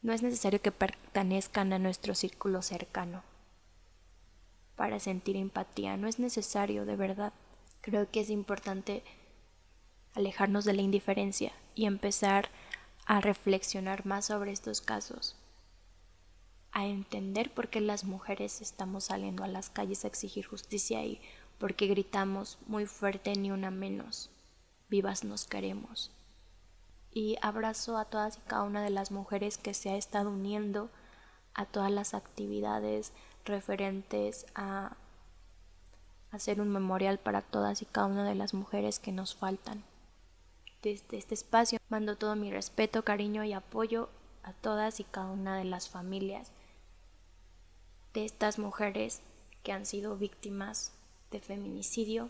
No 0.01 0.13
es 0.13 0.21
necesario 0.21 0.62
que 0.62 0.71
pertenezcan 0.71 1.73
a 1.73 1.79
nuestro 1.79 2.15
círculo 2.15 2.62
cercano. 2.62 3.23
Para 4.75 4.99
sentir 4.99 5.36
empatía 5.36 5.97
no 5.97 6.07
es 6.07 6.19
necesario, 6.19 6.86
de 6.86 6.95
verdad. 6.95 7.33
Creo 7.81 8.09
que 8.09 8.21
es 8.21 8.29
importante 8.29 9.03
alejarnos 10.13 10.65
de 10.65 10.73
la 10.73 10.81
indiferencia 10.81 11.53
y 11.75 11.86
empezar 11.86 12.49
a 13.05 13.19
reflexionar 13.21 14.05
más 14.05 14.25
sobre 14.25 14.51
estos 14.51 14.81
casos, 14.81 15.36
a 16.71 16.86
entender 16.86 17.53
por 17.53 17.69
qué 17.69 17.81
las 17.81 18.03
mujeres 18.03 18.62
estamos 18.62 19.05
saliendo 19.05 19.43
a 19.43 19.47
las 19.47 19.69
calles 19.69 20.05
a 20.05 20.07
exigir 20.07 20.45
justicia 20.45 21.03
y 21.03 21.21
porque 21.63 21.88
gritamos 21.88 22.58
muy 22.67 22.86
fuerte 22.86 23.38
ni 23.38 23.49
una 23.49 23.71
menos. 23.71 24.30
Vivas 24.89 25.23
nos 25.23 25.45
queremos. 25.45 26.12
Y 27.10 27.38
abrazo 27.41 27.97
a 27.97 28.04
todas 28.04 28.36
y 28.36 28.41
cada 28.41 28.63
una 28.63 28.84
de 28.84 28.89
las 28.89 29.12
mujeres 29.12 29.58
que 29.58 29.73
se 29.73 29.89
ha 29.89 29.95
estado 29.95 30.30
uniendo 30.30 30.89
a 31.54 31.65
todas 31.65 31.89
las 31.89 32.13
actividades 32.13 33.13
referentes 33.45 34.45
a 34.56 34.97
hacer 36.32 36.60
un 36.60 36.67
memorial 36.67 37.17
para 37.17 37.41
todas 37.41 37.82
y 37.82 37.86
cada 37.86 38.08
una 38.08 38.26
de 38.26 38.36
las 38.36 38.54
mujeres 38.54 38.99
que 38.99 39.13
nos 39.13 39.34
faltan. 39.34 39.86
Desde 40.82 41.15
este 41.15 41.34
espacio 41.34 41.80
mando 41.88 42.17
todo 42.17 42.36
mi 42.36 42.52
respeto, 42.52 43.06
cariño 43.06 43.45
y 43.45 43.54
apoyo 43.54 44.10
a 44.43 44.52
todas 44.52 44.99
y 44.99 45.06
cada 45.06 45.28
una 45.28 45.56
de 45.56 45.63
las 45.63 45.88
familias 45.88 46.52
de 48.13 48.26
estas 48.26 48.60
mujeres 48.60 49.21
que 49.63 49.71
han 49.71 49.86
sido 49.86 50.17
víctimas 50.17 50.91
de 51.34 51.41
feminicidio. 51.41 52.30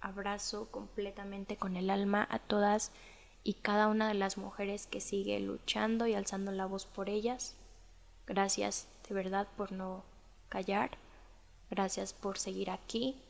Abrazo 0.00 0.70
completamente 0.70 1.56
con 1.58 1.76
el 1.76 1.90
alma 1.90 2.26
a 2.30 2.38
todas 2.38 2.92
y 3.42 3.54
cada 3.54 3.88
una 3.88 4.08
de 4.08 4.14
las 4.14 4.38
mujeres 4.38 4.86
que 4.86 5.00
sigue 5.00 5.38
luchando 5.40 6.06
y 6.06 6.14
alzando 6.14 6.52
la 6.52 6.64
voz 6.64 6.86
por 6.86 7.10
ellas. 7.10 7.56
Gracias 8.26 8.88
de 9.06 9.14
verdad 9.14 9.46
por 9.58 9.72
no 9.72 10.04
callar. 10.48 10.96
Gracias 11.70 12.14
por 12.14 12.38
seguir 12.38 12.70
aquí 12.70 13.20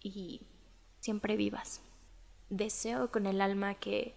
y 0.00 0.40
siempre 1.00 1.36
vivas. 1.36 1.80
Deseo 2.50 3.10
con 3.10 3.26
el 3.26 3.40
alma 3.40 3.74
que 3.74 4.14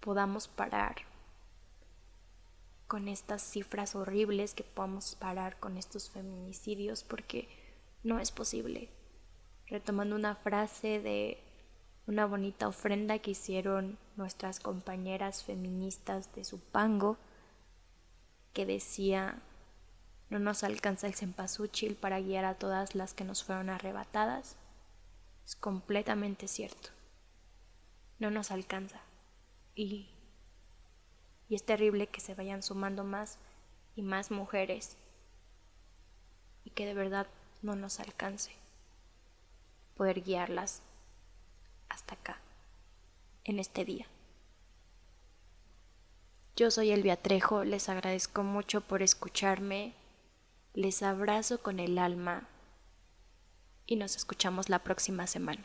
podamos 0.00 0.48
parar 0.48 0.96
con 2.86 3.06
estas 3.06 3.42
cifras 3.42 3.94
horribles, 3.94 4.54
que 4.54 4.64
podamos 4.64 5.14
parar 5.16 5.60
con 5.60 5.76
estos 5.76 6.08
feminicidios, 6.08 7.04
porque 7.04 7.48
no 8.02 8.18
es 8.20 8.30
posible. 8.30 8.90
Retomando 9.66 10.16
una 10.16 10.34
frase 10.34 11.00
de 11.00 11.38
una 12.06 12.26
bonita 12.26 12.68
ofrenda 12.68 13.18
que 13.18 13.32
hicieron 13.32 13.98
nuestras 14.16 14.60
compañeras 14.60 15.44
feministas 15.44 16.34
de 16.34 16.44
Supango, 16.44 17.18
que 18.54 18.64
decía, 18.64 19.42
no 20.30 20.38
nos 20.38 20.64
alcanza 20.64 21.06
el 21.06 21.14
cempasúchil 21.14 21.96
para 21.96 22.20
guiar 22.20 22.44
a 22.44 22.54
todas 22.54 22.94
las 22.94 23.14
que 23.14 23.24
nos 23.24 23.44
fueron 23.44 23.70
arrebatadas. 23.70 24.56
Es 25.44 25.56
completamente 25.56 26.48
cierto. 26.48 26.90
No 28.18 28.30
nos 28.30 28.50
alcanza. 28.50 29.00
Y, 29.74 30.10
y 31.48 31.54
es 31.54 31.64
terrible 31.64 32.06
que 32.08 32.20
se 32.20 32.34
vayan 32.34 32.62
sumando 32.62 33.04
más 33.04 33.38
y 33.96 34.02
más 34.02 34.30
mujeres 34.30 34.96
y 36.64 36.70
que 36.70 36.84
de 36.84 36.94
verdad 36.94 37.26
no 37.62 37.76
nos 37.76 38.00
alcance 38.00 38.52
poder 39.96 40.22
guiarlas 40.22 40.80
hasta 41.88 42.14
acá, 42.14 42.38
en 43.44 43.58
este 43.58 43.84
día. 43.84 44.06
Yo 46.56 46.70
soy 46.70 46.90
Elvia 46.90 47.16
Trejo, 47.16 47.64
les 47.64 47.88
agradezco 47.88 48.42
mucho 48.42 48.80
por 48.80 49.02
escucharme, 49.02 49.94
les 50.74 51.02
abrazo 51.02 51.62
con 51.62 51.80
el 51.80 51.98
alma 51.98 52.48
y 53.86 53.96
nos 53.96 54.16
escuchamos 54.16 54.68
la 54.68 54.80
próxima 54.80 55.26
semana. 55.26 55.64